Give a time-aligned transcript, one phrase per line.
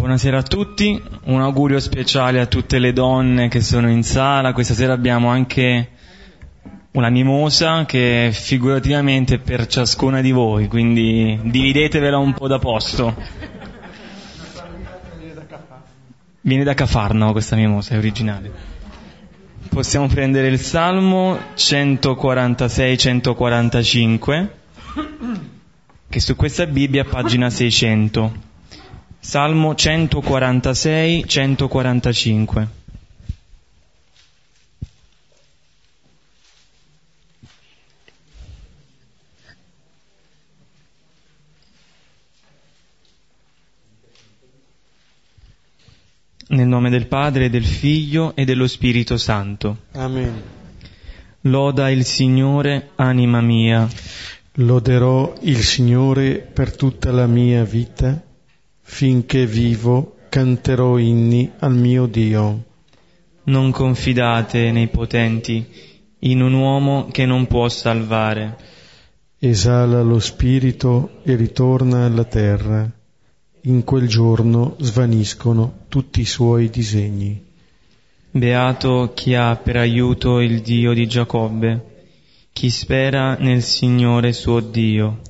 [0.00, 4.54] Buonasera a tutti, un augurio speciale a tutte le donne che sono in sala.
[4.54, 5.90] Questa sera abbiamo anche
[6.92, 13.14] una mimosa che è figurativamente per ciascuna di voi, quindi dividetevela un po' da posto.
[16.40, 18.50] Viene da Cafarno questa mimosa, è originale.
[19.68, 24.48] Possiamo prendere il Salmo 146-145,
[26.08, 28.48] che su questa Bibbia pagina 600.
[29.22, 32.68] Salmo 146, 145.
[46.48, 49.82] Nel nome del Padre, del Figlio e dello Spirito Santo.
[49.92, 50.42] Amen.
[51.42, 53.86] Loda il Signore, anima mia.
[54.54, 58.28] Loderò il Signore per tutta la mia vita
[58.90, 62.64] finché vivo canterò inni al mio Dio.
[63.44, 65.64] Non confidate nei potenti,
[66.18, 68.58] in un uomo che non può salvare.
[69.38, 72.90] Esala lo spirito e ritorna alla terra.
[73.62, 77.42] In quel giorno svaniscono tutti i suoi disegni.
[78.32, 82.02] Beato chi ha per aiuto il Dio di Giacobbe,
[82.52, 85.20] chi spera nel Signore suo Dio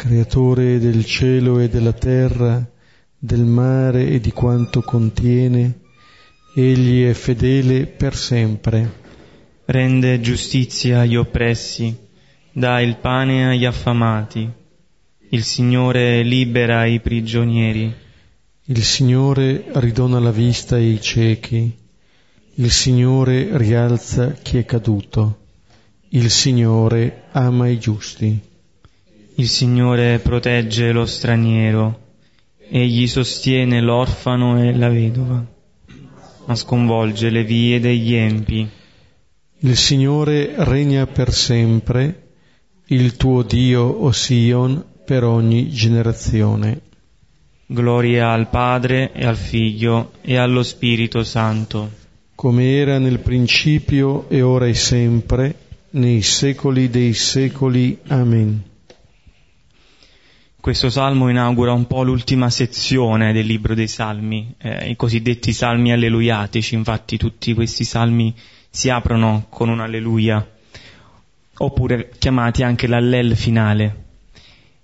[0.00, 2.66] creatore del cielo e della terra,
[3.18, 5.80] del mare e di quanto contiene,
[6.54, 8.98] egli è fedele per sempre.
[9.66, 11.94] Rende giustizia agli oppressi,
[12.50, 14.50] dà il pane agli affamati.
[15.28, 17.94] Il Signore libera i prigionieri.
[18.64, 21.76] Il Signore ridona la vista ai ciechi.
[22.54, 25.40] Il Signore rialza chi è caduto.
[26.08, 28.48] Il Signore ama i giusti.
[29.40, 31.98] Il Signore protegge lo straniero,
[32.68, 35.42] egli sostiene l'orfano e la vedova,
[36.44, 38.68] ma sconvolge le vie degli empi.
[39.60, 42.32] Il Signore regna per sempre,
[42.88, 46.82] il tuo Dio, o Sion, per ogni generazione.
[47.64, 51.90] Gloria al Padre e al Figlio e allo Spirito Santo.
[52.34, 55.54] Come era nel principio e ora e sempre,
[55.92, 57.96] nei secoli dei secoli.
[58.08, 58.68] Amen.
[60.60, 65.90] Questo salmo inaugura un po' l'ultima sezione del libro dei salmi, eh, i cosiddetti salmi
[65.90, 68.34] alleluiatici, infatti tutti questi salmi
[68.68, 70.46] si aprono con un alleluia,
[71.56, 74.04] oppure chiamati anche l'allel finale.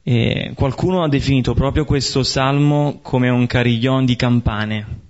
[0.03, 5.01] E qualcuno ha definito proprio questo salmo come un carillon di campane,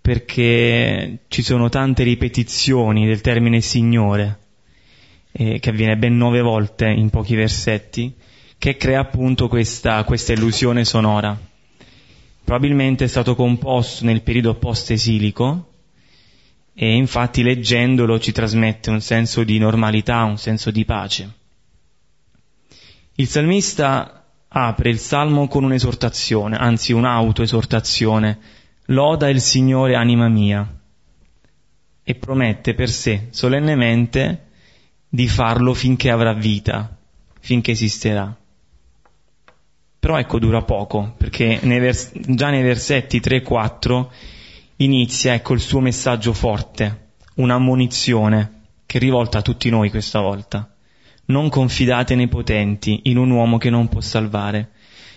[0.00, 4.38] perché ci sono tante ripetizioni del termine Signore,
[5.32, 8.14] eh, che avviene ben nove volte in pochi versetti,
[8.58, 11.38] che crea appunto questa, questa illusione sonora.
[12.44, 15.72] Probabilmente è stato composto nel periodo post-esilico
[16.74, 21.32] e infatti leggendolo ci trasmette un senso di normalità, un senso di pace.
[23.14, 28.38] Il salmista apre il salmo con un'esortazione, anzi un'autoesortazione,
[28.86, 30.70] loda il Signore anima mia
[32.02, 34.44] e promette per sé solennemente
[35.08, 36.96] di farlo finché avrà vita,
[37.40, 38.36] finché esisterà.
[39.98, 44.06] Però ecco dura poco, perché nei vers- già nei versetti 3-4
[44.76, 48.52] inizia ecco il suo messaggio forte, un'ammonizione
[48.86, 50.72] che rivolta a tutti noi questa volta.
[51.26, 54.70] Non confidate nei potenti, in un uomo che non può salvare.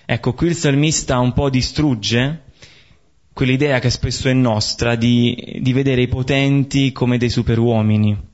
[0.06, 2.48] Ecco, qui il salmista un po' distrugge
[3.40, 8.28] quell'idea che spesso è nostra di, di vedere i potenti come dei superuomini.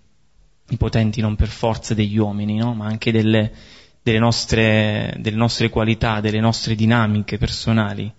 [0.69, 2.73] I potenti non per forza degli uomini, no?
[2.73, 3.51] ma anche delle,
[4.06, 8.14] delle nostre, delle nostre qualità, delle nostre dinamiche personali.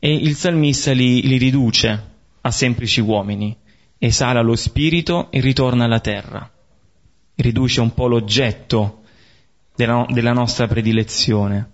[0.00, 2.08] E il salmista li, li riduce
[2.40, 3.56] a semplici uomini,
[3.98, 6.50] esala lo spirito e ritorna alla terra.
[7.36, 9.02] Riduce un po' l'oggetto
[9.76, 11.70] della, della nostra predilezione.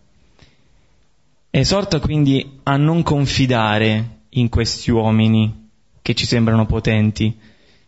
[1.48, 5.70] Esorta quindi a non confidare in questi uomini
[6.02, 7.34] che ci sembrano potenti,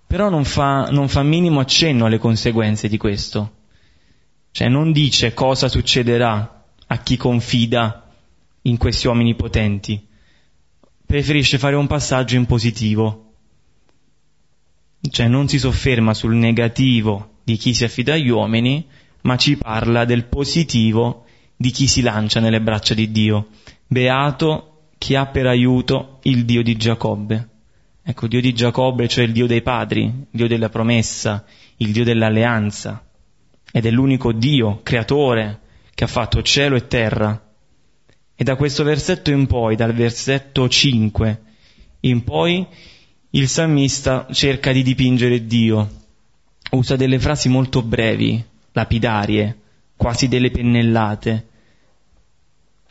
[0.07, 3.57] però non fa, non fa minimo accenno alle conseguenze di questo.
[4.59, 8.11] Cioè non dice cosa succederà a chi confida
[8.63, 10.05] in questi uomini potenti,
[11.07, 13.35] preferisce fare un passaggio in positivo.
[15.01, 18.85] Cioè non si sofferma sul negativo di chi si affida agli uomini,
[19.21, 23.51] ma ci parla del positivo di chi si lancia nelle braccia di Dio.
[23.87, 27.49] Beato chi ha per aiuto il Dio di Giacobbe.
[28.03, 31.45] Ecco, Dio di Giacobbe, cioè il Dio dei padri, il Dio della promessa,
[31.77, 33.05] il Dio dell'alleanza
[33.73, 35.61] ed è l'unico Dio, creatore,
[35.95, 37.43] che ha fatto cielo e terra.
[38.35, 41.41] E da questo versetto in poi, dal versetto 5
[42.01, 42.65] in poi,
[43.31, 45.89] il salmista cerca di dipingere Dio.
[46.71, 48.43] Usa delle frasi molto brevi,
[48.73, 49.59] lapidarie,
[49.97, 51.47] quasi delle pennellate.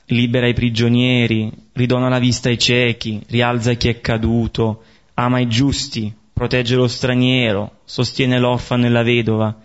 [0.07, 4.83] Libera i prigionieri, ridona la vista ai ciechi, rialza chi è caduto,
[5.13, 9.55] ama i giusti, protegge lo straniero, sostiene l'orfano e la vedova.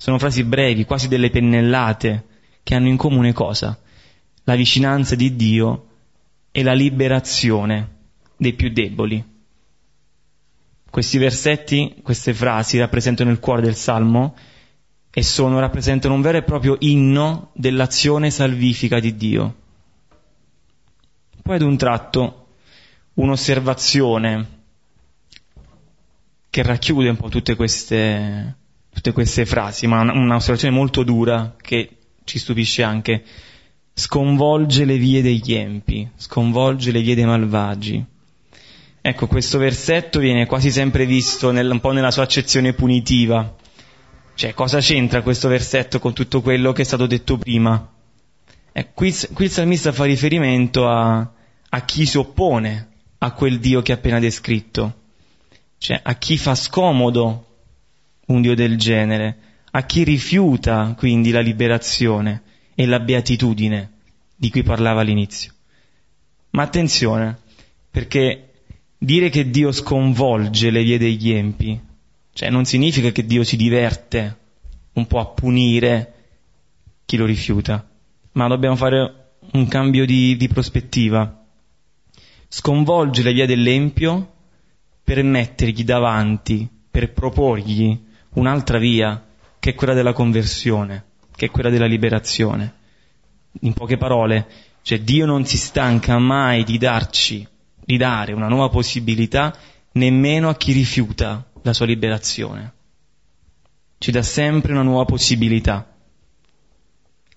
[0.00, 2.24] Sono frasi brevi, quasi delle pennellate,
[2.62, 3.78] che hanno in comune cosa?
[4.44, 5.88] La vicinanza di Dio
[6.50, 7.98] e la liberazione
[8.34, 9.22] dei più deboli.
[10.88, 14.34] Questi versetti, queste frasi rappresentano il cuore del Salmo
[15.10, 19.56] e sono, rappresentano un vero e proprio inno dell'azione salvifica di Dio.
[21.42, 22.46] Poi ad un tratto
[23.12, 24.48] un'osservazione
[26.48, 28.59] che racchiude un po' tutte queste,
[28.92, 31.88] tutte queste frasi, ma un'osservazione molto dura che
[32.24, 33.22] ci stupisce anche.
[33.92, 38.04] Sconvolge le vie degli empi, sconvolge le vie dei malvagi.
[39.02, 43.56] Ecco, questo versetto viene quasi sempre visto nel, un po' nella sua accezione punitiva.
[44.34, 47.92] Cioè, cosa c'entra questo versetto con tutto quello che è stato detto prima?
[48.72, 51.18] Eh, qui, qui, il salmista fa riferimento a,
[51.68, 52.88] a chi si oppone
[53.18, 54.94] a quel Dio che ha appena descritto
[55.80, 57.49] cioè a chi fa scomodo
[58.32, 59.36] un Dio del genere,
[59.72, 62.42] a chi rifiuta quindi la liberazione
[62.74, 63.92] e la beatitudine
[64.34, 65.52] di cui parlava all'inizio.
[66.50, 67.38] Ma attenzione,
[67.90, 68.52] perché
[68.96, 71.78] dire che Dio sconvolge le vie degli empi,
[72.32, 74.38] cioè non significa che Dio si diverte
[74.94, 76.14] un po' a punire
[77.04, 77.86] chi lo rifiuta,
[78.32, 81.44] ma dobbiamo fare un cambio di, di prospettiva.
[82.48, 84.32] Sconvolge le vie dell'empio
[85.04, 89.24] per mettergli davanti, per proporgli un'altra via,
[89.58, 91.04] che è quella della conversione,
[91.34, 92.74] che è quella della liberazione.
[93.60, 94.46] In poche parole,
[94.82, 97.46] cioè Dio non si stanca mai di darci,
[97.84, 99.54] di dare una nuova possibilità
[99.92, 102.72] nemmeno a chi rifiuta la sua liberazione.
[103.98, 105.86] Ci dà sempre una nuova possibilità.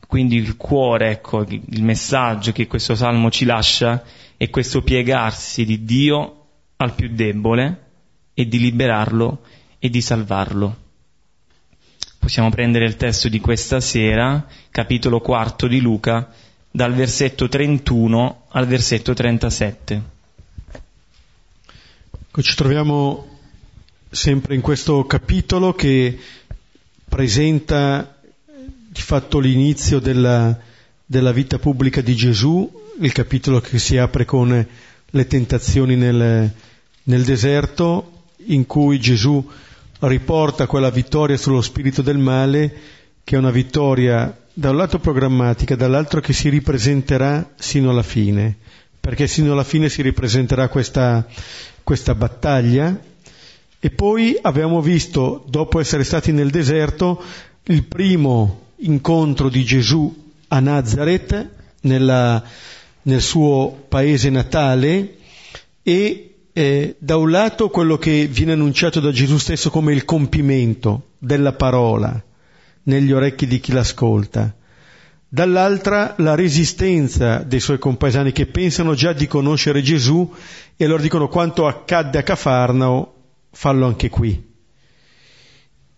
[0.07, 4.03] Quindi il cuore, ecco, il messaggio che questo salmo ci lascia
[4.37, 6.45] è questo piegarsi di Dio
[6.77, 7.91] al più debole
[8.33, 9.41] e di liberarlo
[9.79, 10.82] e di salvarlo.
[12.23, 16.33] Possiamo prendere il testo di questa sera, capitolo quarto di Luca,
[16.71, 20.01] dal versetto 31 al versetto 37.
[22.21, 23.39] Ecco, ci troviamo
[24.09, 26.17] sempre in questo capitolo che
[27.09, 28.15] presenta
[28.87, 30.57] di fatto l'inizio della,
[31.05, 32.71] della vita pubblica di Gesù,
[33.01, 34.67] il capitolo che si apre con
[35.09, 36.49] le tentazioni nel,
[37.03, 39.45] nel deserto in cui Gesù
[40.07, 42.73] riporta quella vittoria sullo spirito del male,
[43.23, 48.55] che è una vittoria da un lato programmatica, dall'altro che si ripresenterà sino alla fine,
[48.99, 51.25] perché sino alla fine si ripresenterà questa,
[51.83, 52.99] questa battaglia.
[53.79, 57.21] E poi abbiamo visto, dopo essere stati nel deserto,
[57.63, 61.49] il primo incontro di Gesù a Nazareth,
[61.81, 62.43] nella,
[63.03, 65.15] nel suo paese natale,
[65.81, 71.09] e eh, da un lato quello che viene annunciato da Gesù stesso come il compimento
[71.17, 72.23] della parola
[72.83, 74.55] negli orecchi di chi l'ascolta,
[75.27, 80.31] dall'altra la resistenza dei suoi compaesani che pensano già di conoscere Gesù
[80.75, 83.13] e allora dicono quanto accadde a Cafarnao,
[83.51, 84.51] fallo anche qui.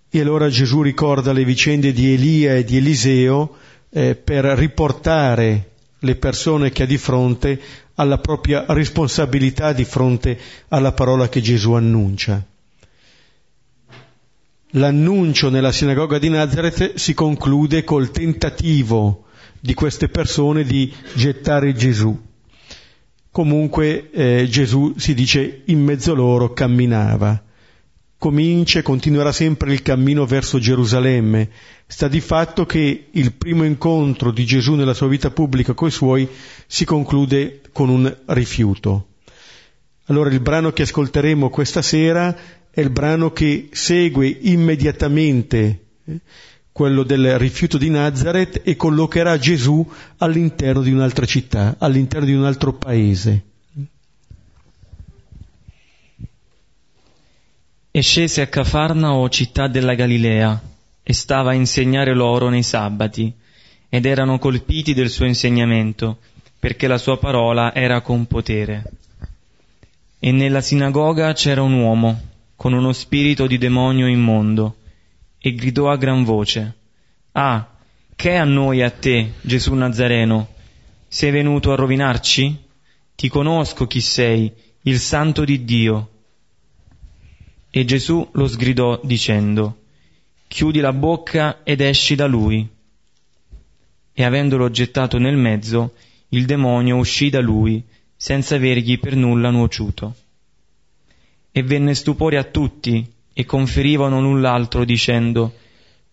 [0.09, 3.57] E allora Gesù ricorda le vicende di Elia e di Eliseo
[3.89, 7.59] eh, per riportare le persone che ha di fronte
[7.95, 10.37] alla propria responsabilità di fronte
[10.69, 12.45] alla parola che Gesù annuncia.
[14.71, 19.25] L'annuncio nella sinagoga di Nazareth si conclude col tentativo
[19.59, 22.19] di queste persone di gettare Gesù.
[23.31, 27.45] Comunque eh, Gesù si dice in mezzo loro camminava
[28.25, 31.49] comincia e continuerà sempre il cammino verso Gerusalemme.
[31.87, 36.27] Sta di fatto che il primo incontro di Gesù nella sua vita pubblica coi suoi
[36.65, 39.09] si conclude con un rifiuto.
[40.05, 42.35] Allora il brano che ascolteremo questa sera
[42.71, 46.19] è il brano che segue immediatamente eh,
[46.71, 52.43] quello del rifiuto di Nazareth e collocherà Gesù all'interno di un'altra città, all'interno di un
[52.43, 53.43] altro paese.
[57.91, 60.61] E scese a Cafarnao, città della Galilea,
[61.07, 63.31] e stava a insegnare loro nei sabati,
[63.89, 66.17] ed erano colpiti del suo insegnamento,
[66.59, 68.83] perché la sua parola era con potere.
[70.17, 72.21] E nella sinagoga c'era un uomo,
[72.55, 74.77] con uno spirito di demonio immondo,
[75.37, 76.73] e gridò a gran voce,
[77.33, 77.69] Ah,
[78.15, 80.47] che è a noi a te, Gesù Nazareno?
[81.07, 82.57] Sei venuto a rovinarci?
[83.13, 84.51] Ti conosco chi sei,
[84.83, 86.09] il santo di Dio.
[87.69, 89.83] E Gesù lo sgridò dicendo,
[90.55, 92.65] Chiudi la bocca ed esci da lui.
[94.13, 95.95] E avendolo gettato nel mezzo,
[96.29, 97.83] il demonio uscì da lui,
[98.15, 100.15] senza avergli per nulla nuociuto.
[101.51, 105.55] E venne stupore a tutti, e conferivano l'un l'altro dicendo,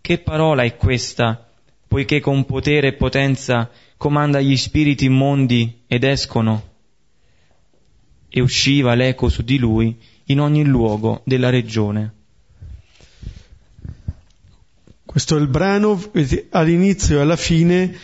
[0.00, 1.48] Che parola è questa,
[1.86, 6.70] poiché con potere e potenza comanda gli spiriti immondi ed escono?
[8.28, 12.21] E usciva l'eco su di lui in ogni luogo della regione.
[15.04, 16.00] Questo è il brano,
[16.50, 17.94] all'inizio e alla fine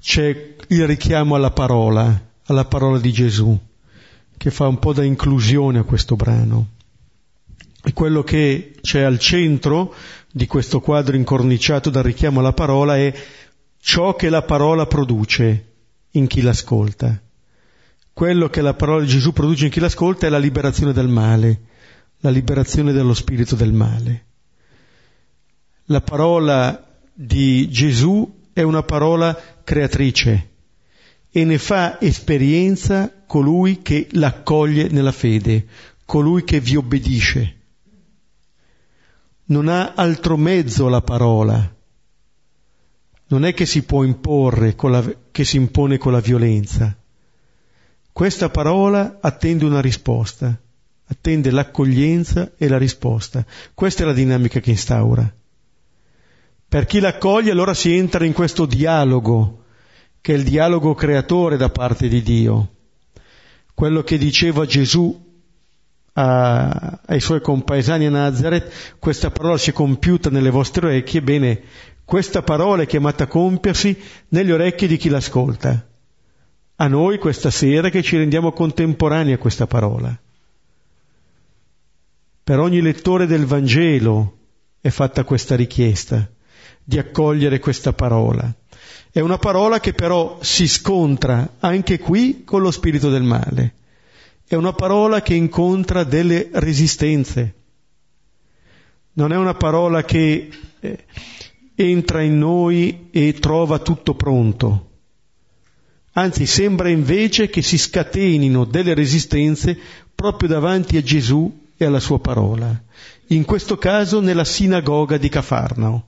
[0.00, 3.58] c'è il richiamo alla parola, alla parola di Gesù,
[4.36, 6.68] che fa un po' da inclusione a questo brano.
[7.82, 9.94] E quello che c'è al centro
[10.30, 13.14] di questo quadro incorniciato dal richiamo alla parola è
[13.80, 15.66] ciò che la parola produce
[16.10, 17.18] in chi l'ascolta.
[18.12, 21.60] Quello che la parola di Gesù produce in chi l'ascolta è la liberazione dal male,
[22.18, 24.26] la liberazione dallo spirito del male.
[25.90, 30.50] La parola di Gesù è una parola creatrice
[31.30, 35.66] e ne fa esperienza colui che l'accoglie nella fede,
[36.04, 37.58] colui che vi obbedisce
[39.48, 41.76] non ha altro mezzo la parola.
[43.30, 46.96] Non è che si può imporre, la, che si impone con la violenza.
[48.12, 50.58] Questa parola attende una risposta,
[51.06, 53.44] attende l'accoglienza e la risposta.
[53.74, 55.32] Questa è la dinamica che instaura.
[56.68, 59.64] Per chi l'accoglie allora si entra in questo dialogo,
[60.20, 62.74] che è il dialogo creatore da parte di Dio.
[63.72, 65.26] Quello che diceva Gesù
[66.12, 71.62] a, ai suoi compaesani a Nazareth, questa parola si è compiuta nelle vostre orecchie, bene,
[72.04, 73.98] questa parola è chiamata a compiersi
[74.28, 75.88] nelle orecchie di chi l'ascolta.
[76.76, 80.14] A noi questa sera che ci rendiamo contemporanei a questa parola.
[82.44, 84.36] Per ogni lettore del Vangelo
[84.82, 86.30] è fatta questa richiesta
[86.88, 88.50] di accogliere questa parola.
[89.12, 93.74] È una parola che però si scontra anche qui con lo spirito del male.
[94.46, 97.54] È una parola che incontra delle resistenze.
[99.12, 100.48] Non è una parola che
[100.80, 101.04] eh,
[101.74, 104.88] entra in noi e trova tutto pronto.
[106.12, 109.78] Anzi, sembra invece che si scatenino delle resistenze
[110.14, 112.82] proprio davanti a Gesù e alla sua parola.
[113.26, 116.06] In questo caso nella sinagoga di Cafarnao.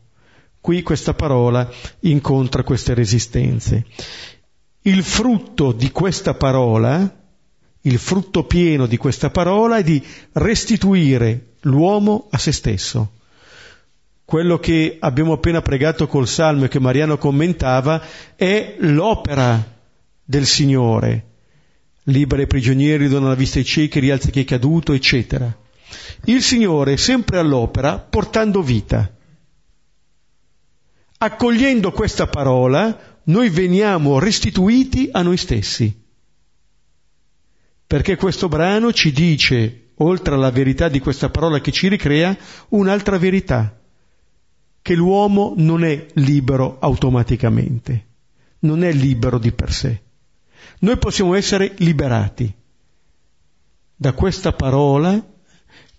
[0.61, 1.69] Qui questa parola
[2.01, 3.87] incontra queste resistenze.
[4.83, 7.19] Il frutto di questa parola
[7.83, 13.13] il frutto pieno di questa parola è di restituire l'uomo a se stesso.
[14.25, 18.03] Quello che abbiamo appena pregato col Salmo e che Mariano commentava
[18.37, 19.79] è l'opera
[20.23, 21.25] del Signore.
[22.05, 25.53] Libera i prigionieri, dona la vista ai ciechi, rialza chi è caduto, eccetera.
[26.27, 29.11] Il Signore è sempre all'opera portando vita.
[31.23, 36.01] Accogliendo questa parola, noi veniamo restituiti a noi stessi
[37.91, 42.37] perché questo brano ci dice, oltre alla verità di questa parola che ci ricrea,
[42.69, 43.81] un'altra verità,
[44.81, 48.07] che l'uomo non è libero automaticamente,
[48.61, 50.03] non è libero di per sé.
[50.79, 52.55] Noi possiamo essere liberati
[53.97, 55.21] da questa parola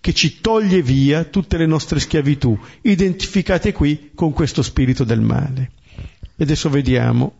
[0.01, 5.71] che ci toglie via tutte le nostre schiavitù, identificate qui con questo spirito del male.
[6.35, 7.33] E adesso vediamo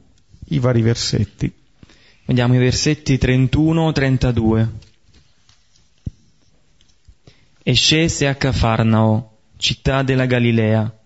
[0.50, 1.52] i vari versetti.
[2.26, 4.68] Vediamo i versetti 31-32.
[7.64, 11.00] E scese a Cafarnao, città della Galilea,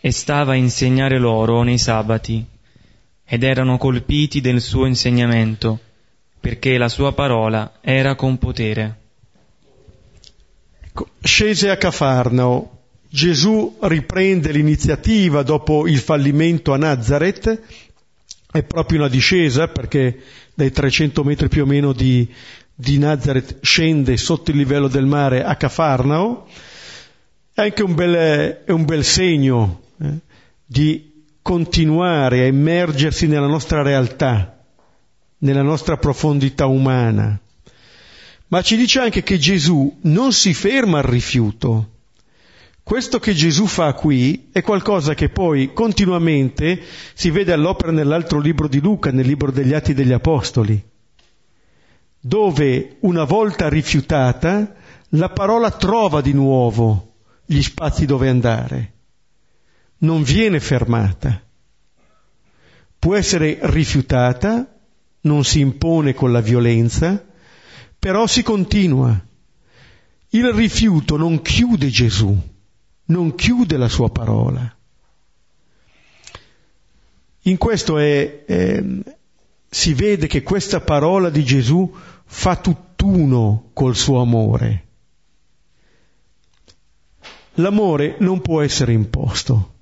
[0.00, 2.44] e stava a insegnare loro nei sabati,
[3.24, 5.80] ed erano colpiti del suo insegnamento,
[6.38, 9.05] perché la sua parola era con potere.
[10.96, 12.70] Ecco, scese a Cafarnao.
[13.10, 17.60] Gesù riprende l'iniziativa dopo il fallimento a Nazareth
[18.50, 20.18] è proprio una discesa perché
[20.54, 22.26] dai 300 metri più o meno di,
[22.74, 26.48] di Nazareth scende sotto il livello del mare a Cafarnao,
[27.52, 30.14] è anche un bel, è un bel segno eh,
[30.64, 34.64] di continuare a immergersi nella nostra realtà,
[35.40, 37.38] nella nostra profondità umana.
[38.48, 41.94] Ma ci dice anche che Gesù non si ferma al rifiuto,
[42.86, 46.80] questo che Gesù fa qui è qualcosa che poi continuamente
[47.14, 50.80] si vede all'opera nell'altro libro di Luca, nel libro degli Atti degli Apostoli,
[52.20, 54.74] dove una volta rifiutata
[55.10, 58.92] la parola trova di nuovo gli spazi dove andare,
[59.98, 61.42] non viene fermata,
[63.00, 64.76] può essere rifiutata,
[65.22, 67.24] non si impone con la violenza,
[67.98, 69.24] però si continua.
[70.30, 72.36] Il rifiuto non chiude Gesù,
[73.06, 74.76] non chiude la sua parola.
[77.42, 79.02] In questo è, eh,
[79.68, 84.84] si vede che questa parola di Gesù fa tutt'uno col suo amore.
[87.58, 89.74] L'amore non può essere imposto,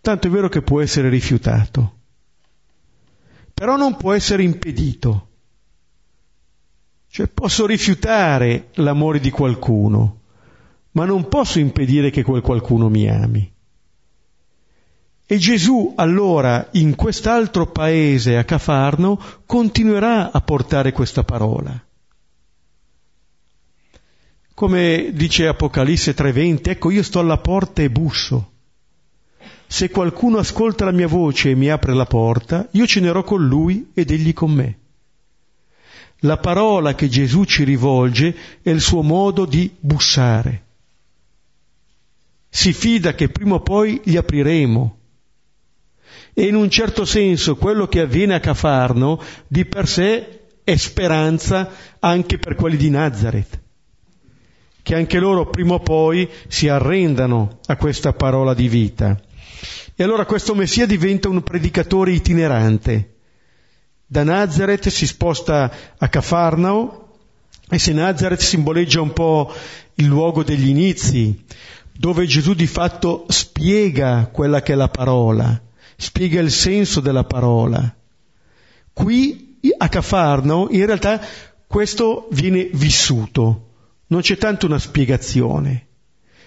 [0.00, 1.94] tanto è vero che può essere rifiutato,
[3.52, 5.28] però non può essere impedito.
[7.16, 10.20] Cioè posso rifiutare l'amore di qualcuno,
[10.90, 13.50] ma non posso impedire che quel qualcuno mi ami.
[15.24, 21.82] E Gesù allora in quest'altro paese, a Cafarno, continuerà a portare questa parola.
[24.52, 28.52] Come dice Apocalisse 3:20, ecco io sto alla porta e busso.
[29.66, 33.92] Se qualcuno ascolta la mia voce e mi apre la porta, io cenerò con lui
[33.94, 34.80] ed egli con me.
[36.20, 40.64] La parola che Gesù ci rivolge è il suo modo di bussare.
[42.48, 44.98] Si fida che prima o poi gli apriremo.
[46.32, 51.70] E in un certo senso quello che avviene a Cafarno di per sé è speranza
[51.98, 53.60] anche per quelli di Nazareth,
[54.82, 59.20] che anche loro prima o poi si arrendano a questa parola di vita.
[59.94, 63.15] E allora questo Messia diventa un predicatore itinerante
[64.06, 67.18] da Nazareth si sposta a Cafarnao
[67.68, 69.52] e se Nazareth simboleggia un po'
[69.94, 71.44] il luogo degli inizi,
[71.92, 75.60] dove Gesù di fatto spiega quella che è la parola,
[75.96, 77.94] spiega il senso della parola.
[78.92, 81.20] Qui a Cafarnao in realtà
[81.66, 83.70] questo viene vissuto,
[84.08, 85.86] non c'è tanto una spiegazione,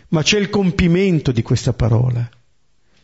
[0.09, 2.27] ma c'è il compimento di questa parola.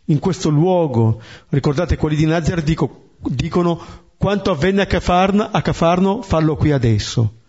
[0.05, 1.19] In questo luogo,
[1.49, 7.41] ricordate quelli di Nazareth dico, dicono quanto avvenne a Cafarno, a Cafarno fallo qui adesso.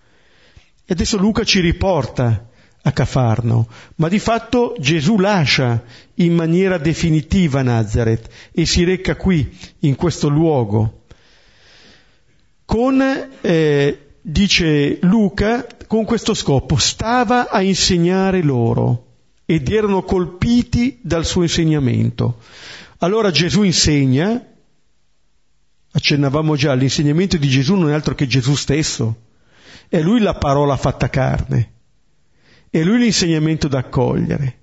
[0.84, 2.48] E adesso Luca ci riporta
[2.82, 5.82] a Cafarno, ma di fatto Gesù lascia
[6.14, 11.02] in maniera definitiva Nazareth e si reca qui, in questo luogo,
[12.64, 13.02] con,
[13.40, 19.04] eh, dice Luca, con questo scopo, stava a insegnare loro
[19.44, 22.38] ed erano colpiti dal suo insegnamento.
[22.98, 24.44] Allora Gesù insegna,
[25.96, 29.22] accennavamo già, l'insegnamento di Gesù non è altro che Gesù stesso.
[29.88, 31.72] È lui la parola fatta carne.
[32.68, 34.58] È lui l'insegnamento da accogliere.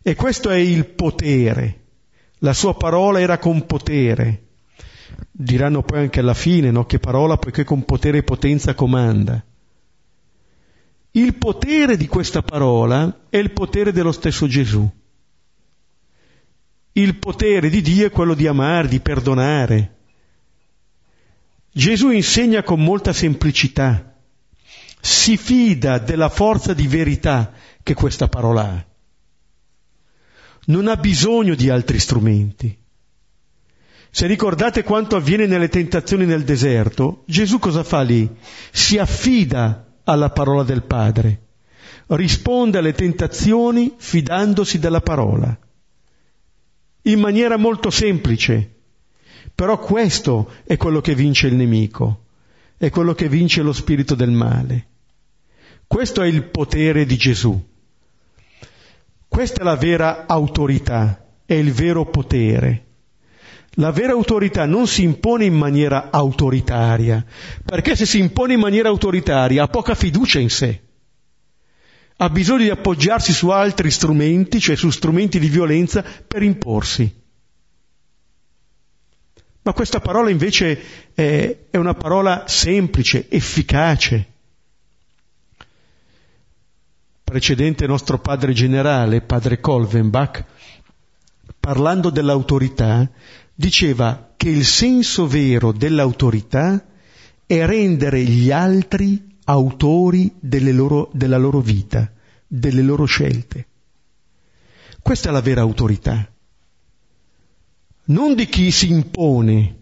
[0.00, 1.80] E questo è il potere.
[2.38, 4.44] La sua parola era con potere.
[5.30, 6.86] Diranno poi anche alla fine, no?
[6.86, 9.44] Che parola poiché con potere e potenza comanda.
[11.10, 14.90] Il potere di questa parola è il potere dello stesso Gesù.
[16.92, 19.95] Il potere di Dio è quello di amare, di perdonare,
[21.76, 24.14] Gesù insegna con molta semplicità,
[24.98, 28.86] si fida della forza di verità che questa parola ha.
[30.68, 32.74] Non ha bisogno di altri strumenti.
[34.08, 38.26] Se ricordate quanto avviene nelle tentazioni nel deserto, Gesù cosa fa lì?
[38.72, 41.42] Si affida alla parola del Padre,
[42.06, 45.54] risponde alle tentazioni fidandosi della parola,
[47.02, 48.75] in maniera molto semplice,
[49.56, 52.24] però questo è quello che vince il nemico,
[52.76, 54.86] è quello che vince lo spirito del male.
[55.86, 57.58] Questo è il potere di Gesù.
[59.26, 62.84] Questa è la vera autorità, è il vero potere.
[63.78, 67.24] La vera autorità non si impone in maniera autoritaria,
[67.64, 70.82] perché se si impone in maniera autoritaria ha poca fiducia in sé.
[72.18, 77.24] Ha bisogno di appoggiarsi su altri strumenti, cioè su strumenti di violenza, per imporsi.
[79.66, 80.80] Ma questa parola invece
[81.12, 84.26] è, è una parola semplice, efficace.
[87.24, 90.44] Precedente nostro padre generale, padre Kolvenbach,
[91.58, 93.10] parlando dell'autorità,
[93.52, 96.86] diceva che il senso vero dell'autorità
[97.44, 102.08] è rendere gli altri autori loro, della loro vita,
[102.46, 103.66] delle loro scelte.
[105.02, 106.30] Questa è la vera autorità
[108.06, 109.76] non di chi si impone,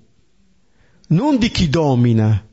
[1.09, 2.47] non di chi domina,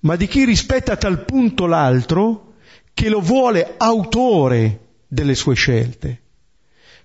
[0.00, 2.54] ma di chi rispetta a tal punto l'altro
[2.92, 6.22] che lo vuole autore delle sue scelte.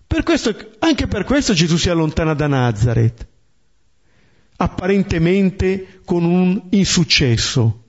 [0.05, 3.27] Per questo, anche per questo Gesù si allontana da Nazareth,
[4.57, 7.83] apparentemente con un insuccesso.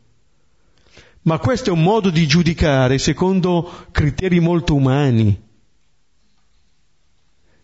[1.22, 5.40] Ma questo è un modo di giudicare secondo criteri molto umani.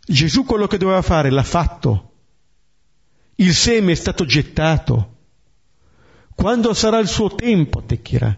[0.05, 2.08] Gesù quello che doveva fare l'ha fatto.
[3.41, 5.15] Il seme è stato gettato.
[6.35, 8.37] Quando sarà il suo tempo attecchirà.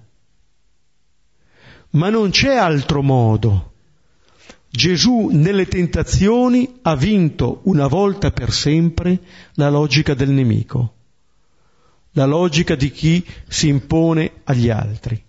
[1.93, 3.73] Ma non c'è altro modo.
[4.69, 9.21] Gesù nelle tentazioni ha vinto una volta per sempre
[9.55, 10.95] la logica del nemico,
[12.13, 15.21] la logica di chi si impone agli altri.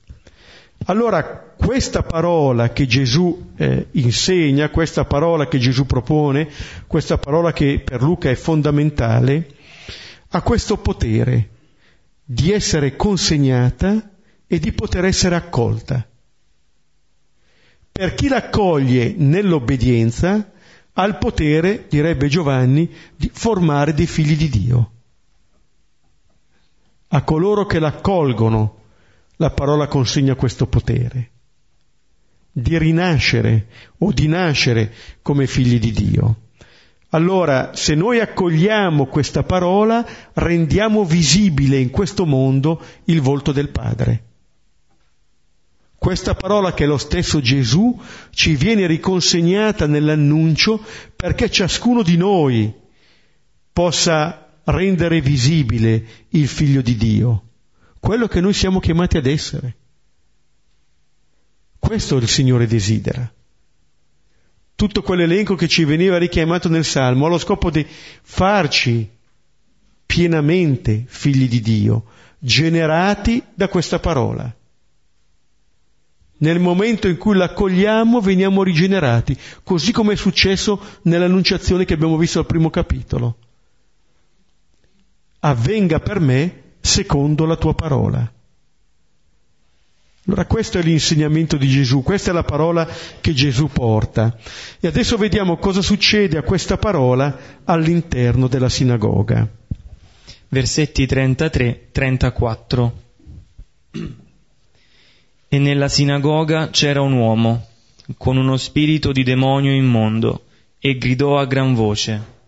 [0.85, 6.49] Allora questa parola che Gesù eh, insegna, questa parola che Gesù propone,
[6.87, 9.59] questa parola che per Luca è fondamentale,
[10.33, 11.49] ha questo potere
[12.23, 14.11] di essere consegnata
[14.47, 16.07] e di poter essere accolta.
[17.91, 20.51] Per chi l'accoglie nell'obbedienza
[20.93, 24.91] ha il potere, direbbe Giovanni, di formare dei figli di Dio.
[27.09, 28.79] A coloro che l'accolgono
[29.35, 31.31] la parola consegna questo potere
[32.51, 33.67] di rinascere
[33.99, 36.40] o di nascere come figli di Dio.
[37.13, 44.23] Allora, se noi accogliamo questa parola, rendiamo visibile in questo mondo il volto del Padre.
[45.97, 47.99] Questa parola che è lo stesso Gesù
[48.31, 50.83] ci viene riconsegnata nell'annuncio
[51.15, 52.73] perché ciascuno di noi
[53.73, 57.43] possa rendere visibile il figlio di Dio,
[57.99, 59.75] quello che noi siamo chiamati ad essere.
[61.77, 63.31] Questo il Signore desidera.
[64.81, 67.85] Tutto quell'elenco che ci veniva richiamato nel Salmo ha lo scopo di
[68.23, 69.07] farci
[70.07, 72.05] pienamente figli di Dio,
[72.39, 74.51] generati da questa parola.
[76.37, 82.39] Nel momento in cui l'accogliamo veniamo rigenerati, così come è successo nell'annunciazione che abbiamo visto
[82.39, 83.37] al primo capitolo.
[85.41, 88.33] Avvenga per me secondo la tua parola.
[90.25, 92.87] Allora questo è l'insegnamento di Gesù, questa è la parola
[93.19, 94.37] che Gesù porta.
[94.79, 99.47] E adesso vediamo cosa succede a questa parola all'interno della sinagoga.
[100.47, 102.91] Versetti 33-34
[105.47, 107.67] e nella sinagoga c'era un uomo
[108.17, 110.45] con uno spirito di demonio immondo
[110.79, 112.39] e gridò a gran voce,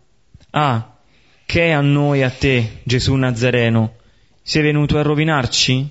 [0.51, 0.97] Ah,
[1.45, 3.95] che è a noi a te, Gesù Nazareno?
[4.41, 5.89] Sei venuto a rovinarci?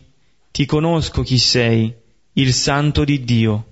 [0.52, 1.92] Ti conosco chi sei,
[2.34, 3.66] il santo di Dio.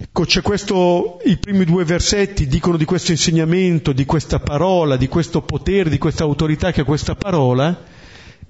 [0.00, 5.08] Ecco, c'è questo, i primi due versetti dicono di questo insegnamento, di questa parola, di
[5.08, 7.84] questo potere, di questa autorità che ha questa parola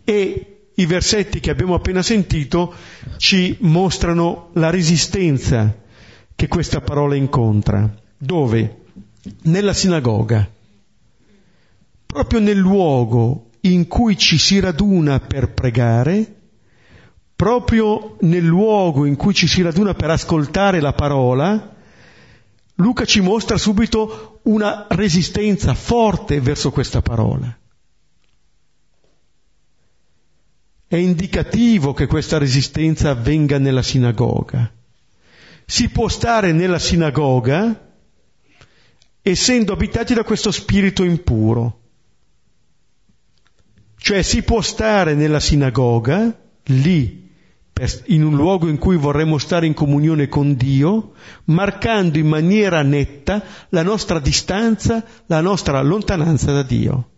[0.02, 2.74] e i versetti che abbiamo appena sentito
[3.16, 5.72] ci mostrano la resistenza
[6.34, 7.94] che questa parola incontra.
[8.16, 8.80] Dove?
[9.42, 10.50] Nella sinagoga.
[12.06, 16.34] Proprio nel luogo in cui ci si raduna per pregare,
[17.34, 21.76] proprio nel luogo in cui ci si raduna per ascoltare la parola,
[22.80, 27.56] Luca ci mostra subito una resistenza forte verso questa parola.
[30.86, 34.72] È indicativo che questa resistenza avvenga nella sinagoga.
[35.66, 37.86] Si può stare nella sinagoga
[39.20, 41.87] essendo abitati da questo spirito impuro.
[43.98, 46.34] Cioè si può stare nella sinagoga,
[46.64, 47.28] lì,
[48.06, 51.12] in un luogo in cui vorremmo stare in comunione con Dio,
[51.44, 57.10] marcando in maniera netta la nostra distanza, la nostra lontananza da Dio.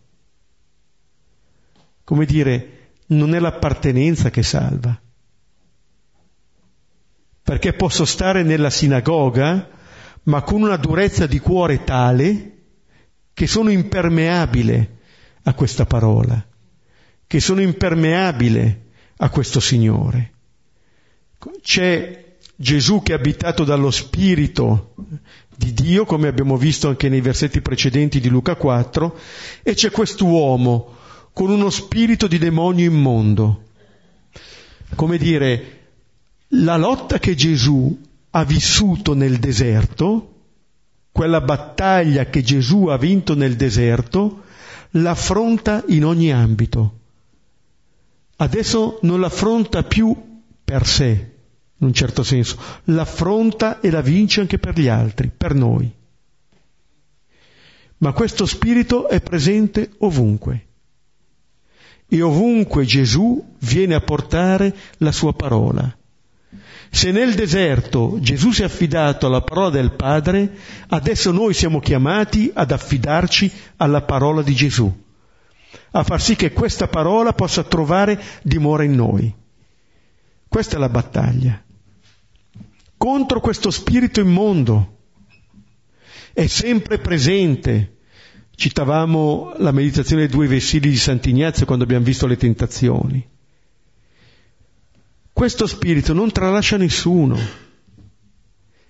[2.03, 4.99] Come dire, non è l'appartenenza che salva.
[7.43, 9.69] Perché posso stare nella sinagoga,
[10.23, 12.57] ma con una durezza di cuore tale
[13.33, 14.99] che sono impermeabile
[15.43, 16.45] a questa parola,
[17.31, 20.33] che sono impermeabile a questo Signore.
[21.61, 24.95] C'è Gesù che è abitato dallo Spirito
[25.55, 29.17] di Dio, come abbiamo visto anche nei versetti precedenti di Luca 4,
[29.63, 30.97] e c'è quest'uomo
[31.31, 33.63] con uno spirito di demonio immondo.
[34.95, 35.79] Come dire,
[36.49, 37.97] la lotta che Gesù
[38.31, 40.33] ha vissuto nel deserto,
[41.13, 44.41] quella battaglia che Gesù ha vinto nel deserto,
[44.89, 46.99] l'affronta in ogni ambito.
[48.41, 50.15] Adesso non l'affronta più
[50.63, 51.09] per sé,
[51.77, 55.93] in un certo senso, l'affronta e la vince anche per gli altri, per noi.
[57.97, 60.65] Ma questo spirito è presente ovunque
[62.07, 65.95] e ovunque Gesù viene a portare la sua parola.
[66.89, 70.51] Se nel deserto Gesù si è affidato alla parola del Padre,
[70.87, 74.91] adesso noi siamo chiamati ad affidarci alla parola di Gesù,
[75.91, 79.33] a far sì che questa parola possa trovare dimora in noi.
[80.47, 81.63] Questa è la battaglia.
[82.97, 84.97] Contro questo spirito immondo
[86.33, 87.95] è sempre presente,
[88.61, 93.27] Citavamo la meditazione dei due vessilli di Sant'Ignazio quando abbiamo visto le tentazioni.
[95.33, 97.39] Questo spirito non tralascia nessuno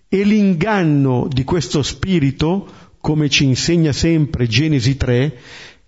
[0.10, 5.40] e l'inganno di questo spirito, come ci insegna sempre Genesi 3,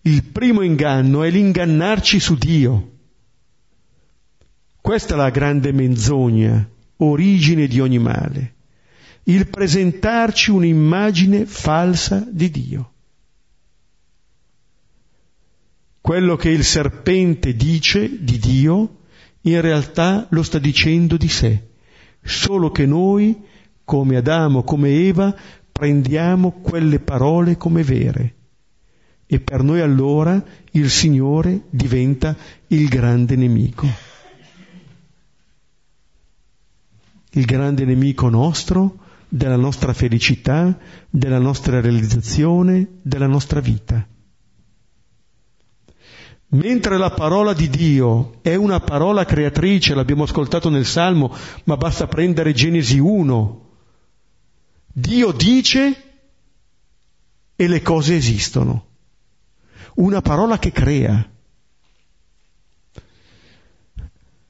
[0.06, 2.92] il primo inganno è l'ingannarci su Dio.
[4.82, 8.56] Questa è la grande menzogna, origine di ogni male,
[9.24, 12.92] il presentarci un'immagine falsa di Dio.
[16.02, 18.98] Quello che il serpente dice di Dio,
[19.42, 21.70] in realtà lo sta dicendo di sé,
[22.22, 23.42] solo che noi,
[23.86, 25.34] come Adamo, come Eva,
[25.72, 28.36] prendiamo quelle parole come vere.
[29.34, 30.44] E per noi allora
[30.74, 33.88] il Signore diventa il grande nemico.
[37.32, 40.78] Il grande nemico nostro, della nostra felicità,
[41.10, 44.08] della nostra realizzazione, della nostra vita.
[46.50, 52.06] Mentre la parola di Dio è una parola creatrice, l'abbiamo ascoltato nel Salmo, ma basta
[52.06, 53.70] prendere Genesi 1.
[54.94, 56.04] Dio dice
[57.56, 58.92] e le cose esistono.
[59.96, 61.30] Una parola che crea.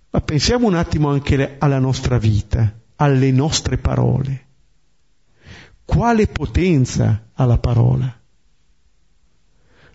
[0.10, 4.46] Ma pensiamo un attimo anche alla nostra vita, alle nostre parole.
[5.84, 8.22] Quale potenza ha la parola?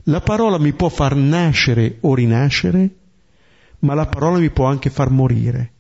[0.05, 2.97] La parola mi può far nascere o rinascere,
[3.81, 5.73] ma la parola mi può anche far morire.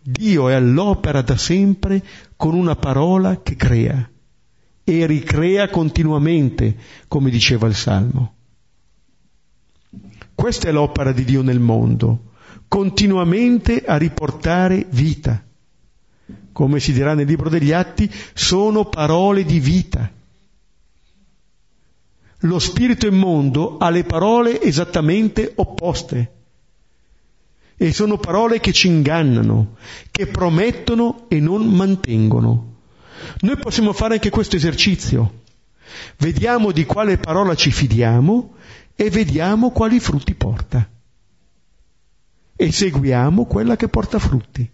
[0.00, 2.02] Dio è all'opera da sempre
[2.36, 4.11] con una parola che crea
[4.84, 6.76] e ricrea continuamente,
[7.08, 8.34] come diceva il Salmo.
[10.34, 12.32] Questa è l'opera di Dio nel mondo,
[12.68, 15.42] continuamente a riportare vita.
[16.52, 20.10] Come si dirà nel libro degli Atti, sono parole di vita
[22.44, 26.32] lo spirito immondo ha le parole esattamente opposte.
[27.76, 29.76] E sono parole che ci ingannano,
[30.10, 32.71] che promettono e non mantengono.
[33.40, 35.40] Noi possiamo fare anche questo esercizio.
[36.18, 38.54] Vediamo di quale parola ci fidiamo
[38.94, 40.88] e vediamo quali frutti porta.
[42.54, 44.70] E seguiamo quella che porta frutti.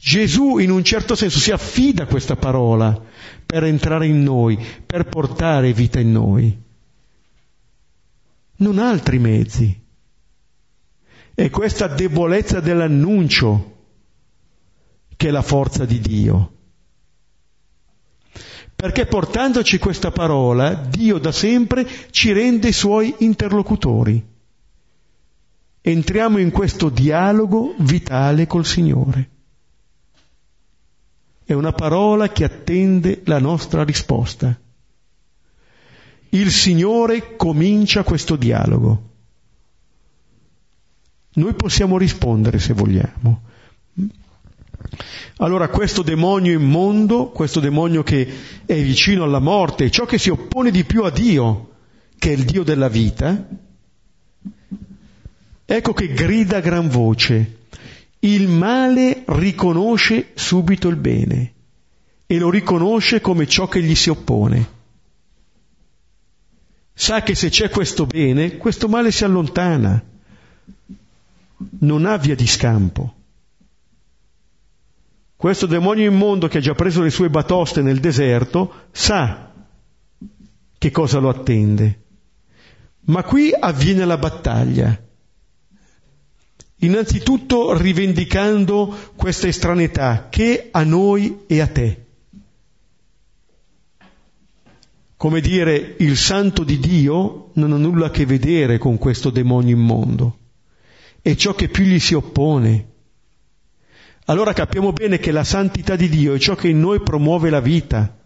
[0.00, 2.98] Gesù in un certo senso si affida a questa parola
[3.44, 6.62] per entrare in noi, per portare vita in noi.
[8.56, 9.86] Non ha altri mezzi.
[11.34, 13.77] È questa debolezza dell'annuncio
[15.18, 16.52] che la forza di Dio.
[18.74, 24.24] Perché portandoci questa parola, Dio da sempre ci rende suoi interlocutori.
[25.80, 29.30] Entriamo in questo dialogo vitale col Signore.
[31.44, 34.56] È una parola che attende la nostra risposta.
[36.28, 39.02] Il Signore comincia questo dialogo.
[41.32, 43.42] Noi possiamo rispondere se vogliamo.
[45.38, 48.28] Allora questo demonio immondo, questo demonio che
[48.64, 51.70] è vicino alla morte, ciò che si oppone di più a Dio,
[52.18, 53.46] che è il Dio della vita,
[55.64, 57.56] ecco che grida a gran voce,
[58.20, 61.52] il male riconosce subito il bene
[62.26, 64.76] e lo riconosce come ciò che gli si oppone.
[66.92, 70.02] Sa che se c'è questo bene, questo male si allontana,
[71.80, 73.17] non ha via di scampo.
[75.38, 79.52] Questo demonio immondo che ha già preso le sue batoste nel deserto sa
[80.76, 82.00] che cosa lo attende.
[83.02, 85.00] Ma qui avviene la battaglia.
[86.80, 92.06] Innanzitutto rivendicando questa estraneità che a noi e a te.
[95.16, 99.76] Come dire, il santo di Dio non ha nulla a che vedere con questo demonio
[99.76, 100.38] immondo.
[101.22, 102.87] È ciò che più gli si oppone.
[104.28, 107.60] Allora capiamo bene che la santità di Dio è ciò che in noi promuove la
[107.60, 108.16] vita.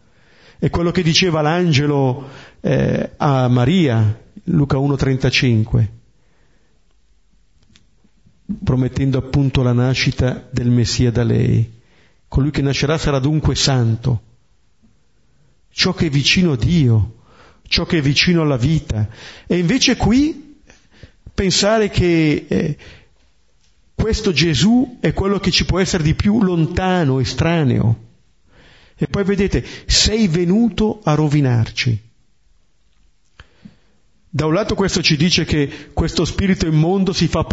[0.59, 2.29] È quello che diceva l'angelo
[2.61, 5.89] eh, a Maria, Luca 1,35
[8.63, 11.81] promettendo appunto la nascita del Messia da lei.
[12.29, 14.23] Colui che nascerà sarà dunque santo,
[15.71, 17.17] ciò che è vicino a Dio,
[17.67, 19.09] ciò che è vicino alla vita.
[19.47, 20.61] E invece qui
[21.35, 22.77] pensare che eh,
[24.03, 28.09] questo Gesù è quello che ci può essere di più lontano, estraneo.
[28.97, 32.03] E poi vedete, sei venuto a rovinarci.
[34.29, 37.47] Da un lato questo ci dice che questo spirito immondo si fa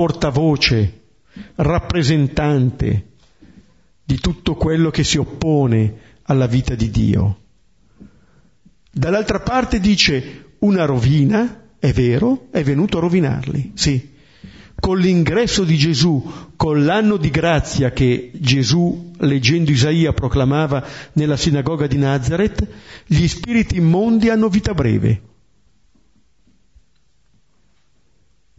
[1.54, 3.10] rappresentante
[4.04, 7.40] di tutto quello che si oppone alla vita di Dio.
[8.90, 14.18] Dall'altra parte dice una rovina, è vero, è venuto a rovinarli, sì.
[14.80, 21.88] Con l'ingresso di Gesù, con l'anno di grazia che Gesù, leggendo Isaia, proclamava nella sinagoga
[21.88, 22.68] di Nazareth,
[23.06, 25.22] gli spiriti immondi hanno vita breve.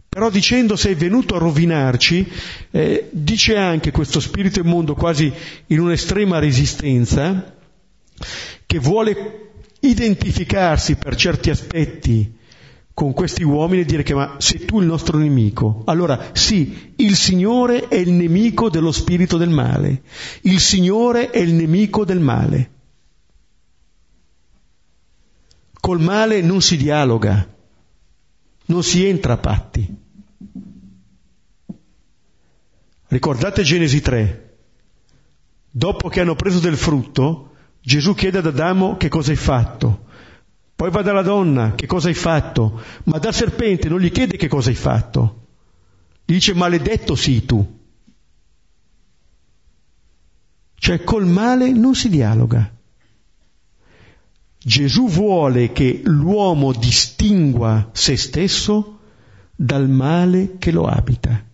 [0.09, 2.29] Però dicendo se è venuto a rovinarci,
[2.71, 5.31] eh, dice anche questo spirito immondo quasi
[5.67, 7.55] in un'estrema resistenza,
[8.65, 12.39] che vuole identificarsi per certi aspetti
[13.01, 15.81] con questi uomini e dire che ma sei tu il nostro nemico.
[15.85, 20.03] Allora sì, il Signore è il nemico dello spirito del male,
[20.41, 22.69] il Signore è il nemico del male.
[25.79, 27.51] Col male non si dialoga,
[28.65, 29.95] non si entra a patti.
[33.07, 34.57] Ricordate Genesi 3.
[35.71, 40.09] Dopo che hanno preso del frutto, Gesù chiede ad Adamo che cosa hai fatto.
[40.81, 42.81] Poi va dalla donna, che cosa hai fatto?
[43.03, 45.49] Ma dal serpente non gli chiede che cosa hai fatto.
[46.25, 47.79] Gli dice maledetto sii tu.
[50.73, 52.75] Cioè col male non si dialoga.
[54.57, 59.01] Gesù vuole che l'uomo distingua se stesso
[59.55, 61.45] dal male che lo abita,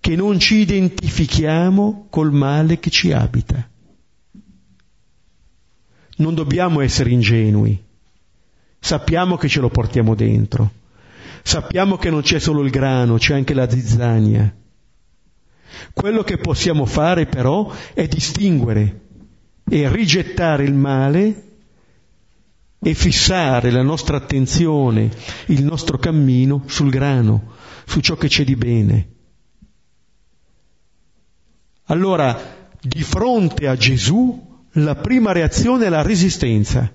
[0.00, 3.68] che non ci identifichiamo col male che ci abita.
[6.16, 7.82] Non dobbiamo essere ingenui,
[8.78, 10.70] sappiamo che ce lo portiamo dentro,
[11.42, 14.54] sappiamo che non c'è solo il grano, c'è anche la zizzania.
[15.92, 19.00] Quello che possiamo fare però è distinguere
[19.68, 21.42] e rigettare il male
[22.78, 25.10] e fissare la nostra attenzione,
[25.46, 29.08] il nostro cammino sul grano, su ciò che c'è di bene.
[31.86, 36.92] Allora, di fronte a Gesù, la prima reazione è la resistenza,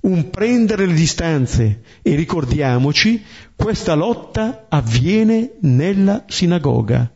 [0.00, 3.22] un prendere le distanze e ricordiamoci,
[3.54, 7.10] questa lotta avviene nella sinagoga,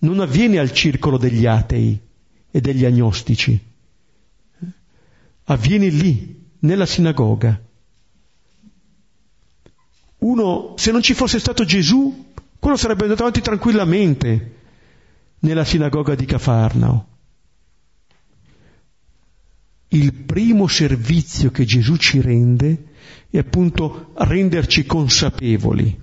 [0.00, 1.98] non avviene al circolo degli atei
[2.50, 3.68] e degli agnostici
[5.52, 7.60] avviene lì, nella sinagoga.
[10.18, 14.56] Uno, se non ci fosse stato Gesù, quello sarebbe andato avanti tranquillamente
[15.40, 17.06] nella sinagoga di Cafarnao.
[19.92, 22.84] Il primo servizio che Gesù ci rende
[23.28, 25.98] è appunto renderci consapevoli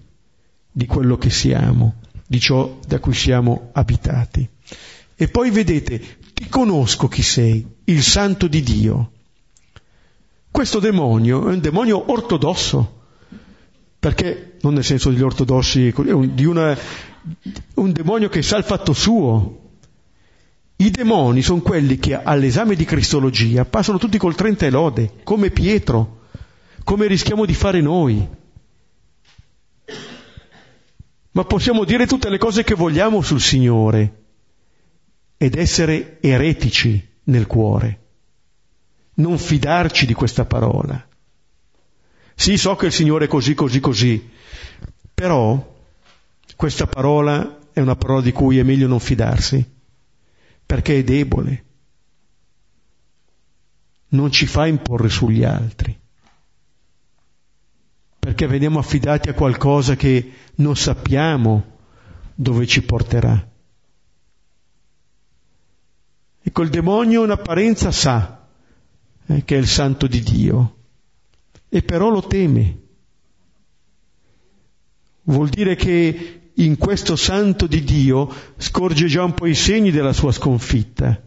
[0.70, 4.48] di quello che siamo, di ciò da cui siamo abitati.
[5.16, 6.02] E poi vedete,
[6.34, 9.12] ti conosco chi sei, il santo di Dio.
[10.52, 13.04] Questo demonio è un demonio ortodosso,
[14.00, 16.78] perché non nel senso degli ortodossi, è un, di una,
[17.76, 19.67] un demonio che sa il fatto suo.
[20.78, 25.50] I demoni sono quelli che all'esame di Cristologia passano tutti col 30 e lode, come
[25.50, 26.22] Pietro,
[26.84, 28.28] come rischiamo di fare noi.
[31.32, 34.24] Ma possiamo dire tutte le cose che vogliamo sul Signore
[35.38, 38.06] ed essere eretici nel cuore
[39.18, 41.06] non fidarci di questa parola.
[42.36, 44.30] Sì, so che il Signore è così, così, così,
[45.14, 45.76] però
[46.56, 49.64] questa parola è una parola di cui è meglio non fidarsi,
[50.68, 51.66] perché è debole,
[54.10, 55.98] non ci fa imporre sugli altri,
[58.20, 61.78] perché veniamo affidati a qualcosa che non sappiamo
[62.36, 63.50] dove ci porterà.
[66.42, 68.46] Ecco, il demonio in apparenza sa,
[69.26, 70.78] eh, che è il santo di Dio,
[71.70, 72.82] e però lo teme.
[75.24, 80.14] Vuol dire che in questo santo di Dio scorge già un po' i segni della
[80.14, 81.22] sua sconfitta,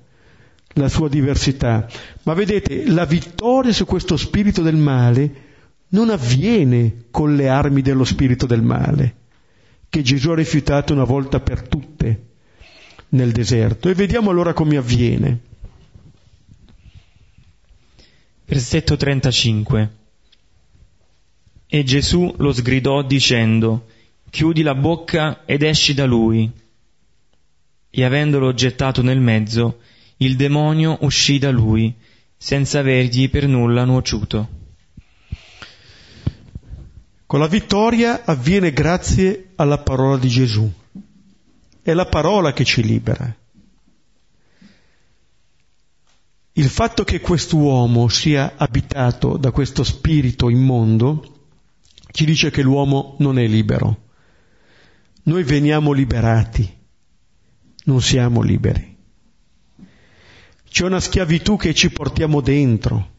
[0.75, 1.89] la sua diversità.
[2.25, 5.49] Ma vedete, la vittoria su questo spirito del male
[5.89, 9.15] non avviene con le armi dello spirito del male,
[9.89, 12.29] che Gesù ha rifiutato una volta per tutte
[13.11, 13.89] nel deserto.
[13.89, 15.41] E vediamo allora come avviene.
[18.47, 19.91] Versetto 35.
[21.73, 23.87] E Gesù lo sgridò dicendo,
[24.31, 26.51] chiudi la bocca ed esci da lui.
[27.91, 29.81] E avendolo gettato nel mezzo,
[30.19, 31.95] il demonio uscì da lui,
[32.37, 34.59] senza avergli per nulla nuociuto.
[37.27, 40.71] Con la vittoria avviene grazie alla parola di Gesù.
[41.83, 43.35] È la parola che ci libera.
[46.53, 51.47] Il fatto che quest'uomo sia abitato da questo spirito immondo
[52.11, 54.10] ci dice che l'uomo non è libero.
[55.31, 56.69] Noi veniamo liberati,
[57.85, 58.97] non siamo liberi.
[60.69, 63.11] C'è una schiavitù che ci portiamo dentro.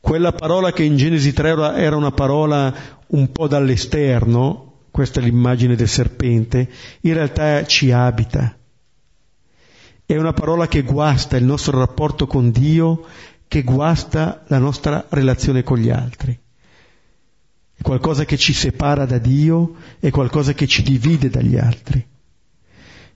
[0.00, 2.74] Quella parola che in Genesi 3 era una parola
[3.06, 6.68] un po' dall'esterno, questa è l'immagine del serpente,
[7.02, 8.58] in realtà ci abita.
[10.04, 13.06] È una parola che guasta il nostro rapporto con Dio,
[13.46, 16.36] che guasta la nostra relazione con gli altri.
[17.76, 22.06] È qualcosa che ci separa da Dio, è qualcosa che ci divide dagli altri.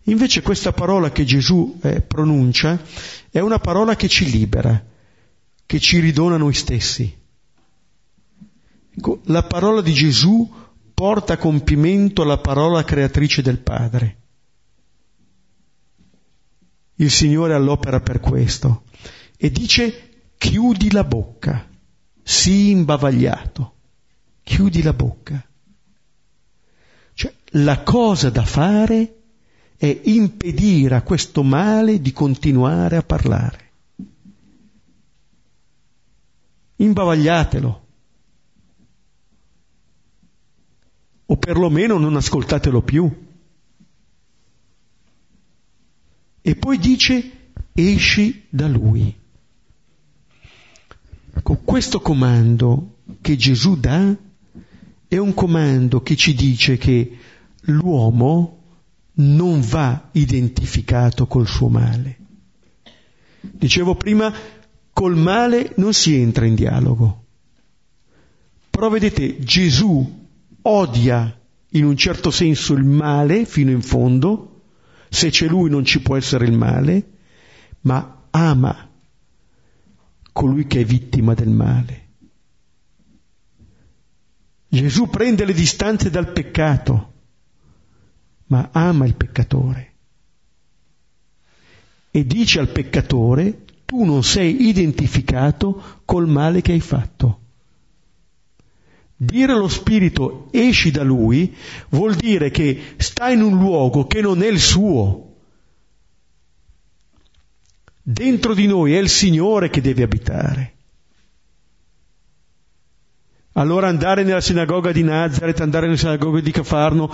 [0.05, 2.81] Invece questa parola che Gesù eh, pronuncia
[3.31, 4.83] è una parola che ci libera,
[5.67, 7.17] che ci ridona noi stessi.
[8.97, 10.51] Ecco, la parola di Gesù
[10.95, 14.17] porta a compimento la parola creatrice del Padre.
[16.97, 18.83] Il Signore all'opera per questo
[19.37, 21.69] e dice chiudi la bocca,
[22.23, 23.75] sii imbavagliato,
[24.49, 25.47] chiudi la bocca.
[27.13, 29.17] Cioè la cosa da fare
[29.77, 33.73] è impedire a questo male di continuare a parlare.
[36.77, 37.87] Imbavagliatelo.
[41.27, 43.27] O perlomeno non ascoltatelo più.
[46.41, 49.15] E poi dice esci da lui.
[51.43, 54.27] Con questo comando che Gesù dà
[55.09, 57.19] è un comando che ci dice che
[57.63, 58.59] l'uomo
[59.15, 62.17] non va identificato col suo male.
[63.41, 64.33] Dicevo prima,
[64.93, 67.25] col male non si entra in dialogo.
[68.69, 70.27] Però vedete, Gesù
[70.63, 71.41] odia
[71.71, 74.63] in un certo senso il male fino in fondo,
[75.09, 77.13] se c'è lui non ci può essere il male,
[77.83, 78.89] ma ama
[80.33, 82.08] colui che è vittima del male.
[84.69, 87.09] Gesù prende le distanze dal peccato
[88.49, 89.93] ma ama il peccatore.
[92.11, 97.41] E dice al peccatore, tu non sei identificato col male che hai fatto.
[99.17, 101.55] Dire allo spirito esci da lui
[101.89, 105.25] vuol dire che sta in un luogo che non è il suo.
[108.01, 110.77] Dentro di noi è il Signore che deve abitare.
[113.59, 117.13] Allora andare nella sinagoga di Nazareth, andare nella sinagoga di Cafarno,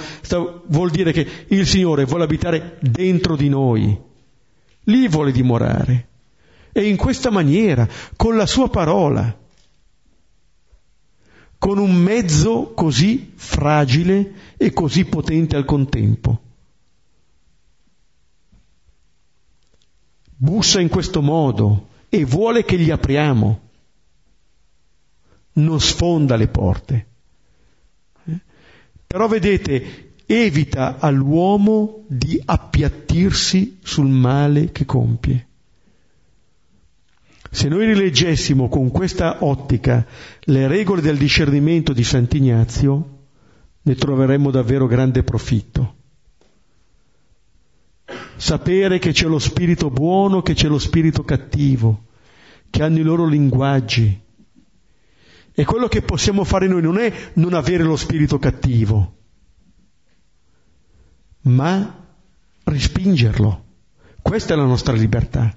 [0.66, 3.98] vuol dire che il Signore vuole abitare dentro di noi.
[4.82, 6.08] Lì vuole dimorare.
[6.70, 9.34] E in questa maniera, con la sua parola,
[11.56, 16.40] con un mezzo così fragile e così potente al contempo.
[20.36, 23.63] Bussa in questo modo e vuole che gli apriamo
[25.54, 27.06] non sfonda le porte.
[28.26, 28.38] Eh?
[29.06, 35.46] Però vedete, evita all'uomo di appiattirsi sul male che compie.
[37.50, 40.04] Se noi rileggessimo con questa ottica
[40.40, 43.18] le regole del discernimento di Sant'Ignazio,
[43.82, 45.94] ne troveremmo davvero grande profitto.
[48.36, 52.06] Sapere che c'è lo spirito buono, che c'è lo spirito cattivo,
[52.70, 54.20] che hanno i loro linguaggi,
[55.54, 59.16] e quello che possiamo fare noi non è non avere lo spirito cattivo,
[61.42, 62.06] ma
[62.64, 63.62] respingerlo.
[64.20, 65.56] Questa è la nostra libertà.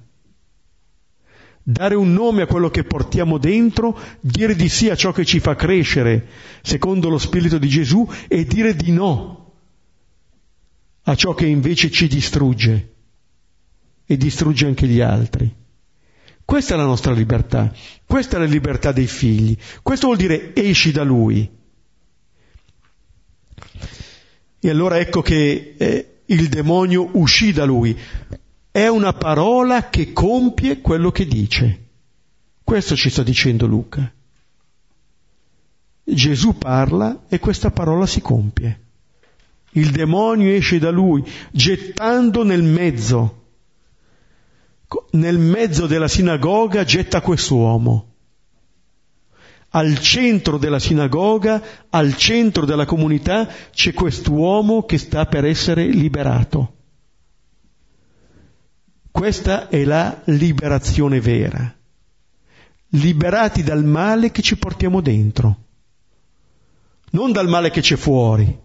[1.63, 5.39] Dare un nome a quello che portiamo dentro, dire di sì a ciò che ci
[5.39, 6.27] fa crescere,
[6.61, 9.53] secondo lo Spirito di Gesù, e dire di no
[11.03, 12.95] a ciò che invece ci distrugge
[14.05, 15.53] e distrugge anche gli altri.
[16.47, 17.73] Questa è la nostra libertà,
[18.05, 21.45] questa è la libertà dei figli, questo vuol dire esci da lui.
[24.57, 27.99] E allora ecco che eh, il demonio uscì da lui.
[28.71, 31.87] È una parola che compie quello che dice.
[32.63, 34.09] Questo ci sta dicendo Luca.
[36.05, 38.79] Gesù parla e questa parola si compie.
[39.71, 43.36] Il demonio esce da lui, gettando nel mezzo
[45.11, 48.13] nel mezzo della sinagoga getta quest'uomo.
[49.69, 56.73] Al centro della sinagoga, al centro della comunità, c'è quest'uomo che sta per essere liberato.
[59.11, 61.75] Questa è la liberazione vera.
[62.91, 65.57] Liberati dal male che ci portiamo dentro,
[67.11, 68.57] non dal male che c'è fuori.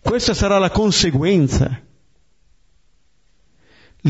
[0.00, 1.82] Questa sarà la conseguenza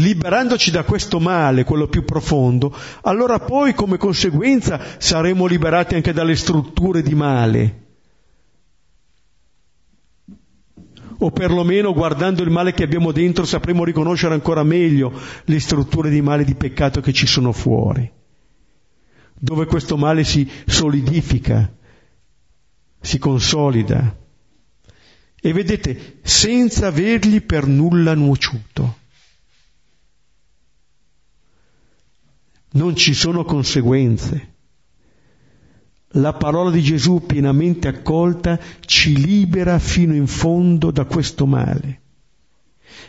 [0.01, 6.37] liberandoci da questo male, quello più profondo, allora poi come conseguenza saremo liberati anche dalle
[6.37, 7.87] strutture di male.
[11.21, 15.13] o perlomeno guardando il male che abbiamo dentro sapremo riconoscere ancora meglio
[15.45, 18.09] le strutture di male di peccato che ci sono fuori,
[19.35, 21.73] dove questo male si solidifica,
[23.01, 24.17] si consolida.
[25.41, 28.88] E vedete, senza avergli per nulla nuociuto.
[32.71, 34.57] Non ci sono conseguenze
[36.13, 42.01] la parola di Gesù pienamente accolta ci libera fino in fondo da questo male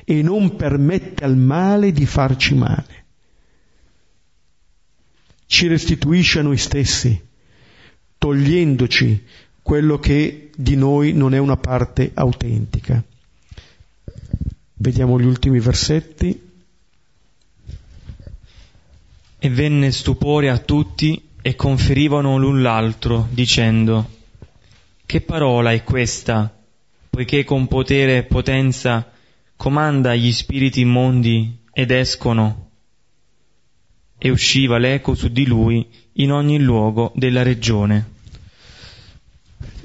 [0.04, 3.06] e non permette al male di farci male.
[5.46, 7.20] Ci restituisce a noi stessi,
[8.18, 9.24] togliendoci
[9.62, 13.02] quello che di noi non è una parte autentica.
[14.74, 16.49] Vediamo gli ultimi versetti.
[19.42, 24.10] E venne stupore a tutti e conferivano l'un l'altro, dicendo,
[25.06, 26.54] Che parola è questa,
[27.10, 29.10] poiché con potere e potenza
[29.56, 32.72] comanda gli spiriti immondi ed escono?
[34.18, 38.10] E usciva l'eco su di lui in ogni luogo della regione.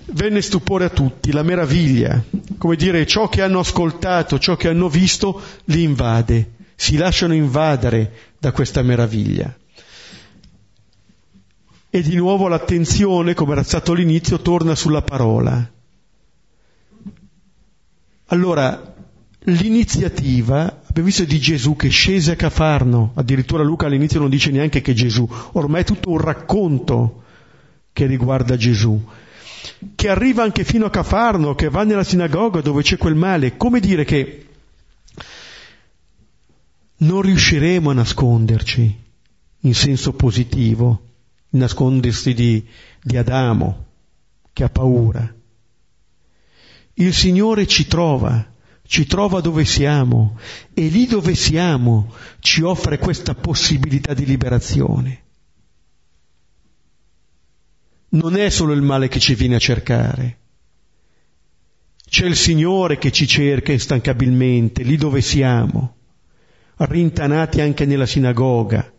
[0.07, 2.21] Venne stupore a tutti, la meraviglia,
[2.59, 6.51] come dire, ciò che hanno ascoltato, ciò che hanno visto, li invade,
[6.85, 9.57] si lasciano invadere da questa meraviglia.
[11.89, 15.66] E di nuovo l'attenzione, come era stato all'inizio, torna sulla parola.
[18.26, 18.95] Allora,
[19.45, 24.82] l'iniziativa, abbiamo visto di Gesù che scese a Cafarno, addirittura Luca all'inizio non dice neanche
[24.82, 27.22] che Gesù, ormai è tutto un racconto
[27.95, 29.03] che riguarda Gesù,
[29.95, 33.80] che arriva anche fino a Cafarno, che va nella sinagoga dove c'è quel male, come
[33.80, 34.45] dire che
[37.05, 39.03] non riusciremo a nasconderci
[39.61, 41.13] in senso positivo
[41.51, 42.67] nascondersi di,
[43.03, 43.87] di Adamo,
[44.53, 45.33] che ha paura.
[46.95, 48.53] Il Signore ci trova,
[48.87, 50.39] ci trova dove siamo
[50.73, 55.23] e lì dove siamo ci offre questa possibilità di liberazione.
[58.11, 60.39] Non è solo il male che ci viene a cercare,
[62.09, 65.93] c'è il Signore che ci cerca instancabilmente, lì dove siamo,
[66.85, 68.93] rintanati anche nella sinagoga,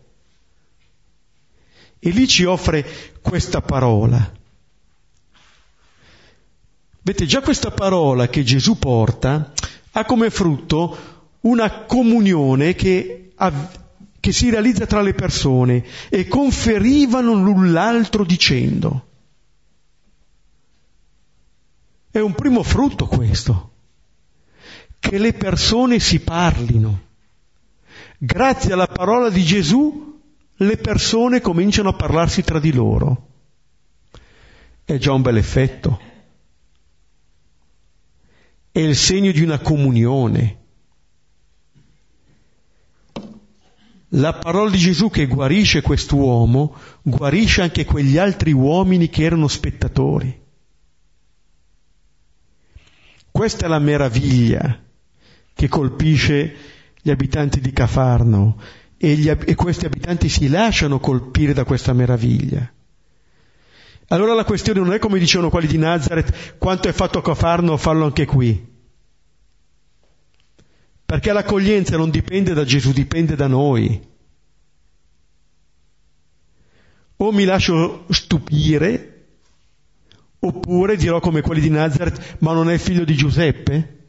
[1.98, 2.84] e lì ci offre
[3.20, 4.34] questa parola.
[7.02, 9.52] Vedete, già questa parola che Gesù porta
[9.92, 13.32] ha come frutto una comunione che,
[14.18, 19.06] che si realizza tra le persone e conferivano l'un l'altro dicendo.
[22.10, 23.70] È un primo frutto questo,
[24.98, 27.00] che le persone si parlino.
[28.18, 30.20] Grazie alla parola di Gesù
[30.54, 33.28] le persone cominciano a parlarsi tra di loro.
[34.84, 36.00] È già un bel effetto.
[38.72, 40.64] È il segno di una comunione.
[44.10, 50.44] La parola di Gesù che guarisce quest'uomo guarisce anche quegli altri uomini che erano spettatori.
[53.30, 54.82] Questa è la meraviglia
[55.52, 56.75] che colpisce
[57.06, 58.60] gli abitanti di Cafarno
[58.96, 62.68] e, gli, e questi abitanti si lasciano colpire da questa meraviglia.
[64.08, 67.76] Allora la questione non è come dicevano quelli di Nazareth, quanto è fatto a Cafarno,
[67.76, 68.74] farlo anche qui.
[71.06, 74.04] Perché l'accoglienza non dipende da Gesù, dipende da noi.
[77.18, 79.26] O mi lascio stupire,
[80.40, 84.05] oppure dirò come quelli di Nazareth, ma non è figlio di Giuseppe?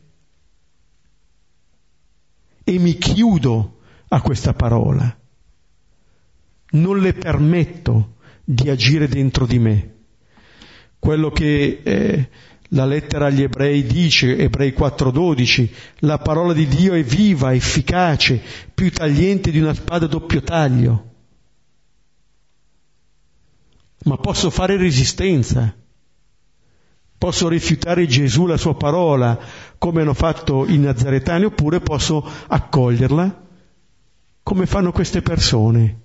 [2.69, 3.77] E mi chiudo
[4.09, 5.17] a questa parola.
[6.71, 9.93] Non le permetto di agire dentro di me.
[10.99, 12.29] Quello che eh,
[12.71, 18.41] la lettera agli ebrei dice, ebrei 4:12, la parola di Dio è viva, efficace,
[18.73, 21.11] più tagliente di una spada a doppio taglio.
[24.03, 25.73] Ma posso fare resistenza.
[27.17, 29.39] Posso rifiutare Gesù, la sua parola,
[29.77, 33.45] come hanno fatto i nazaretani, oppure posso accoglierla
[34.47, 35.99] come fanno queste persone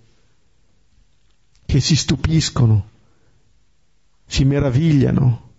[1.64, 2.88] che si stupiscono,
[4.26, 5.50] si meravigliano.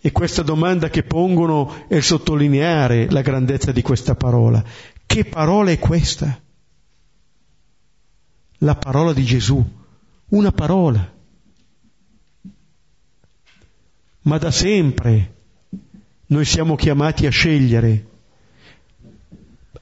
[0.00, 4.62] E questa domanda che pongono è sottolineare la grandezza di questa parola.
[5.04, 6.40] Che parola è questa?
[8.58, 9.60] La parola di Gesù,
[10.28, 11.12] una parola.
[14.28, 15.36] Ma da sempre
[16.26, 18.06] noi siamo chiamati a scegliere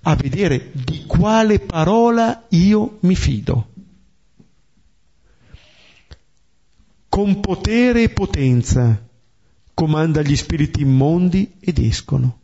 [0.02, 3.72] a vedere di quale parola io mi fido.
[7.08, 9.04] Con potere e potenza
[9.74, 12.38] comanda gli spiriti immondi ed escono.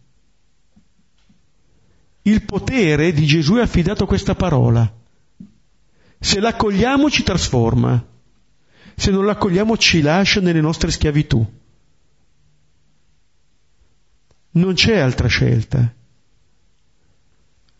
[2.22, 4.92] Il potere di Gesù è affidato a questa parola.
[6.18, 8.04] Se l'accogliamo ci trasforma,
[8.96, 11.60] se non l'accogliamo ci lascia nelle nostre schiavitù.
[14.52, 15.94] Non c'è altra scelta.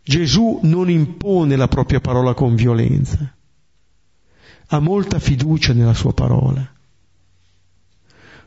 [0.05, 3.33] Gesù non impone la propria parola con violenza,
[4.66, 6.68] ha molta fiducia nella sua parola,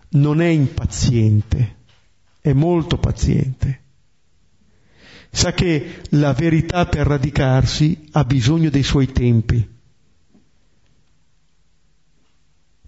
[0.09, 1.75] non è impaziente,
[2.41, 3.83] è molto paziente.
[5.31, 9.73] Sa che la verità per radicarsi ha bisogno dei suoi tempi.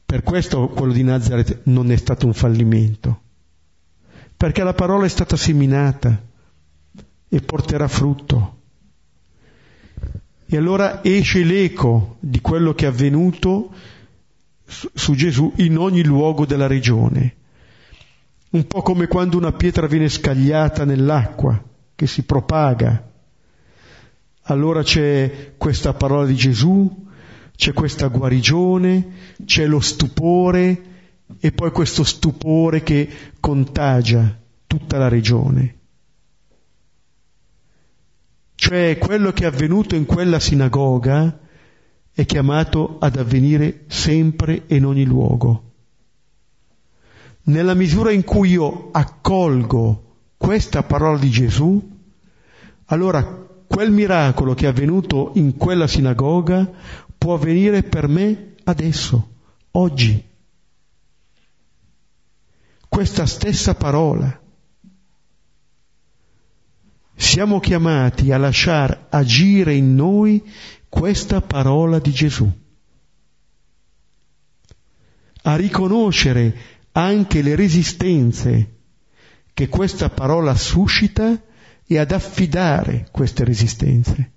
[0.05, 3.21] Per questo quello di Nazareth non è stato un fallimento,
[4.37, 6.21] perché la parola è stata seminata
[7.27, 8.55] e porterà frutto.
[10.45, 13.73] E allora esce l'eco di quello che è avvenuto
[14.63, 17.35] su Gesù in ogni luogo della regione.
[18.51, 21.61] Un po' come quando una pietra viene scagliata nell'acqua,
[21.95, 23.11] che si propaga.
[24.43, 27.05] Allora c'è questa parola di Gesù,
[27.55, 29.07] c'è questa guarigione,
[29.43, 30.95] c'è lo stupore
[31.39, 33.09] e poi questo stupore che
[33.39, 35.75] contagia tutta la regione.
[38.55, 41.39] Cioè quello che è avvenuto in quella sinagoga
[42.11, 45.63] è chiamato ad avvenire sempre e in ogni luogo.
[47.43, 51.97] Nella misura in cui io accolgo questa parola di Gesù,
[52.85, 53.23] allora
[53.67, 56.69] quel miracolo che è avvenuto in quella sinagoga
[57.17, 59.29] può avvenire per me adesso,
[59.71, 60.26] oggi.
[62.87, 64.41] Questa stessa parola.
[67.15, 70.43] Siamo chiamati a lasciar agire in noi
[70.87, 72.49] questa parola di Gesù,
[75.41, 76.55] a riconoscere
[76.91, 78.75] anche le resistenze
[79.53, 81.41] che questa parola suscita
[81.85, 84.31] e ad affidare queste resistenze,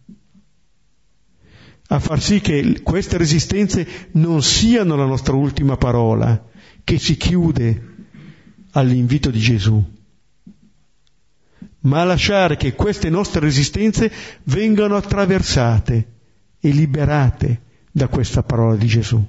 [1.89, 6.47] a far sì che queste resistenze non siano la nostra ultima parola
[6.83, 7.90] che si chiude
[8.73, 9.83] all'invito di Gesù.
[11.81, 14.13] Ma a lasciare che queste nostre resistenze
[14.45, 16.09] vengano attraversate
[16.61, 19.23] e liberate da questa parola di Gesù.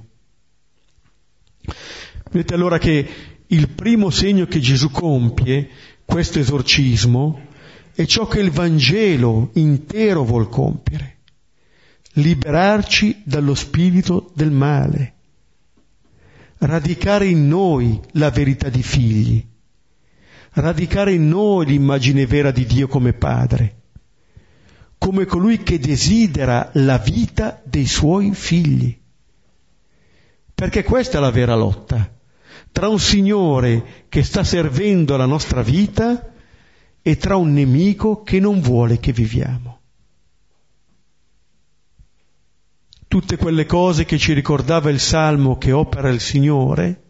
[2.30, 3.08] Vedete allora che
[3.46, 5.68] il primo segno che Gesù compie,
[6.04, 7.48] questo esorcismo,
[7.94, 11.18] è ciò che il Vangelo intero vuol compiere,
[12.14, 15.14] liberarci dallo spirito del male,
[16.62, 19.50] radicare in noi la verità di figli
[20.54, 23.76] radicare in noi l'immagine vera di Dio come Padre,
[24.98, 28.98] come colui che desidera la vita dei suoi figli.
[30.54, 32.10] Perché questa è la vera lotta
[32.70, 36.32] tra un Signore che sta servendo la nostra vita
[37.02, 39.80] e tra un nemico che non vuole che viviamo.
[43.12, 47.02] Tutte quelle cose che ci ricordava il Salmo che opera il Signore,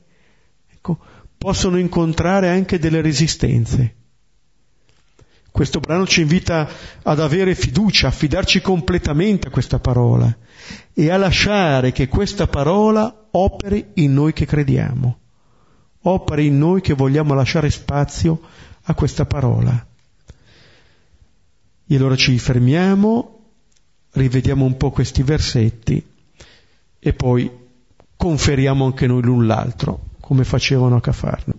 [0.68, 0.98] ecco,
[1.38, 3.94] possono incontrare anche delle resistenze.
[5.52, 6.68] Questo brano ci invita
[7.04, 10.36] ad avere fiducia, a fidarci completamente a questa parola
[10.92, 15.18] e a lasciare che questa parola operi in noi che crediamo,
[16.00, 18.40] operi in noi che vogliamo lasciare spazio
[18.82, 19.86] a questa parola.
[21.86, 23.41] E allora ci fermiamo,
[24.12, 26.04] rivediamo un po' questi versetti
[26.98, 27.50] e poi
[28.16, 31.54] conferiamo anche noi l'un l'altro come facevano a Cafarno.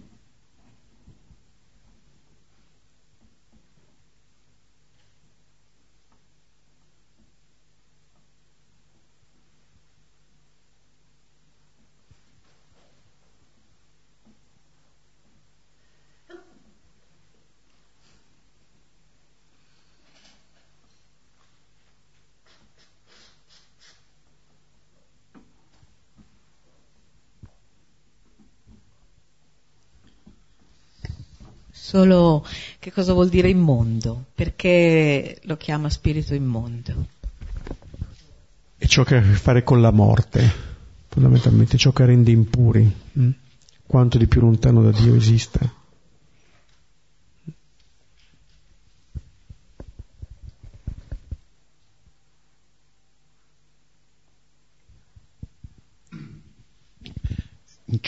[31.93, 32.43] Solo
[32.79, 37.05] che cosa vuol dire immondo, perché lo chiama spirito immondo.
[38.75, 40.51] È ciò che ha a che fare con la morte,
[41.09, 43.29] fondamentalmente ciò che rende impuri, hm?
[43.85, 45.71] quanto di più lontano da Dio esista.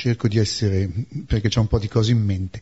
[0.06, 0.88] Cerco di essere,
[1.26, 2.62] perché c'è un po' di cose in mente.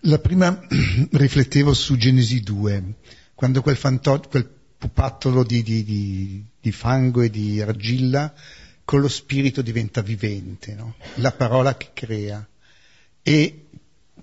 [0.00, 0.60] La prima
[1.10, 2.94] riflettevo su Genesi 2,
[3.34, 8.34] quando quel, fanto, quel pupattolo di, di, di, di, fango e di argilla
[8.84, 10.96] con lo spirito diventa vivente, no?
[11.14, 12.46] la parola che crea.
[13.22, 13.66] E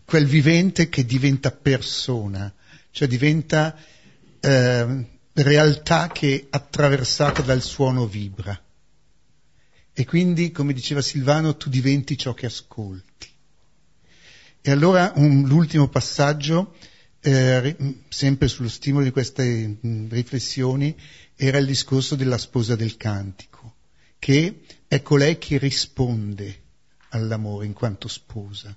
[0.05, 2.53] quel vivente che diventa persona,
[2.91, 3.75] cioè diventa
[4.41, 8.61] eh, realtà che attraversata dal suono vibra.
[9.99, 13.27] E quindi, come diceva Silvano, tu diventi ciò che ascolti.
[14.61, 16.75] E allora un, l'ultimo passaggio,
[17.19, 17.75] eh,
[18.07, 20.97] sempre sullo stimolo di queste mh, riflessioni,
[21.35, 23.75] era il discorso della sposa del cantico,
[24.19, 26.61] che è colei che risponde
[27.09, 28.73] all'amore in quanto sposa.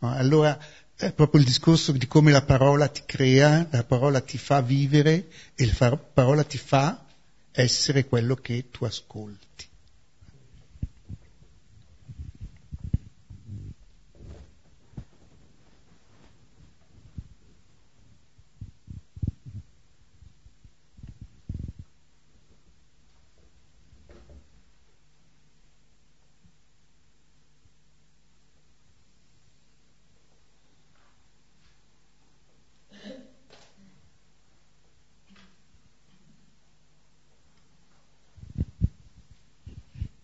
[0.00, 0.12] No?
[0.12, 0.62] Allora
[0.94, 5.30] è proprio il discorso di come la parola ti crea, la parola ti fa vivere
[5.54, 7.06] e la parola ti fa
[7.50, 9.68] essere quello che tu ascolti.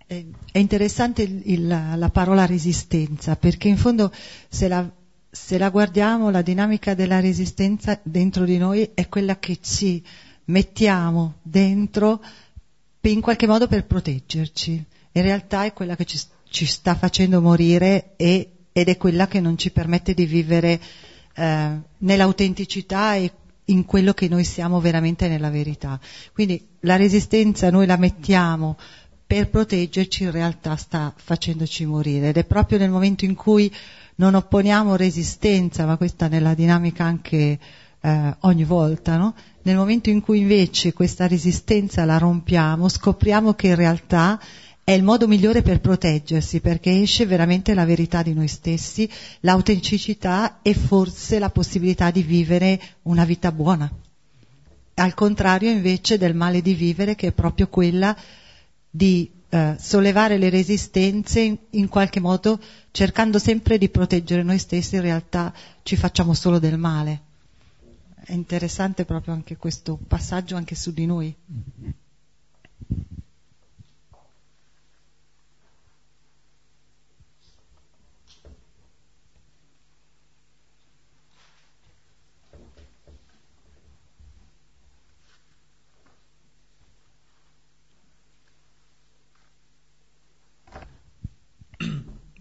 [0.09, 4.13] È interessante il, il, la parola resistenza, perché in fondo
[4.49, 4.89] se la,
[5.29, 10.01] se la guardiamo, la dinamica della resistenza dentro di noi è quella che ci
[10.45, 12.23] mettiamo dentro
[13.01, 14.85] in qualche modo per proteggerci.
[15.13, 19.41] In realtà è quella che ci, ci sta facendo morire e, ed è quella che
[19.41, 20.81] non ci permette di vivere
[21.35, 23.33] eh, nell'autenticità e
[23.65, 25.99] in quello che noi siamo veramente nella verità.
[26.33, 28.77] Quindi la resistenza noi la mettiamo
[29.27, 33.73] per proteggerci in realtà sta facendoci morire ed è proprio nel momento in cui
[34.17, 37.59] non opponiamo resistenza, ma questa nella dinamica anche
[38.01, 39.35] eh, ogni volta, no?
[39.63, 44.41] nel momento in cui invece questa resistenza la rompiamo, scopriamo che in realtà
[44.85, 49.11] è il modo migliore per proteggersi, perché esce veramente la verità di noi stessi,
[49.41, 53.91] l'autenticità e forse la possibilità di vivere una vita buona.
[54.95, 58.17] Al contrario invece del male di vivere che è proprio quella
[58.97, 62.59] di eh, sollevare le resistenze in, in, qualche modo
[62.91, 67.21] cercando sempre di proteggere noi stessi, in realtà ci facciamo solo del male.
[68.25, 71.35] È interessante proprio anche questo passaggio anche su di noi.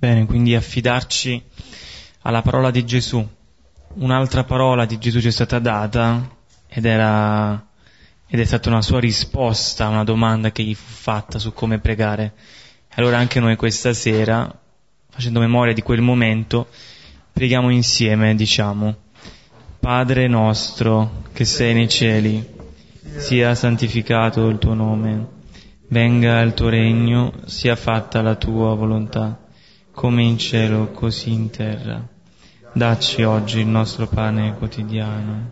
[0.06, 1.42] Bene, quindi affidarci
[2.22, 3.28] alla parola di Gesù.
[3.96, 6.30] Un'altra parola di Gesù ci è stata data
[6.68, 7.66] ed, era,
[8.28, 11.80] ed è stata una sua risposta a una domanda che gli fu fatta su come
[11.80, 12.34] pregare.
[12.98, 14.48] Allora anche noi questa sera,
[15.10, 16.68] facendo memoria di quel momento,
[17.34, 18.96] preghiamo insieme, diciamo,
[19.80, 22.48] Padre nostro che sei nei cieli,
[23.16, 25.28] sia santificato il tuo nome,
[25.88, 29.40] venga il tuo regno, sia fatta la tua volontà
[29.96, 32.06] come in cielo così in terra.
[32.74, 35.52] Dacci oggi il nostro pane quotidiano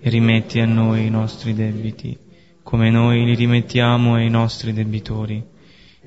[0.00, 2.16] e rimetti a noi i nostri debiti,
[2.62, 5.44] come noi li rimettiamo ai nostri debitori,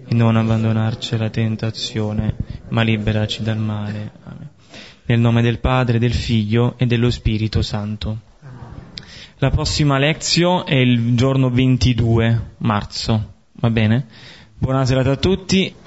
[0.07, 2.35] e non abbandonarci alla tentazione,
[2.69, 4.11] ma liberaci dal male.
[4.23, 4.49] Amen.
[5.07, 8.19] Nel nome del Padre, del Figlio e dello Spirito Santo.
[9.39, 14.07] La prossima lezione è il giorno 22 marzo, va bene?
[14.57, 15.83] Buona serata a tutti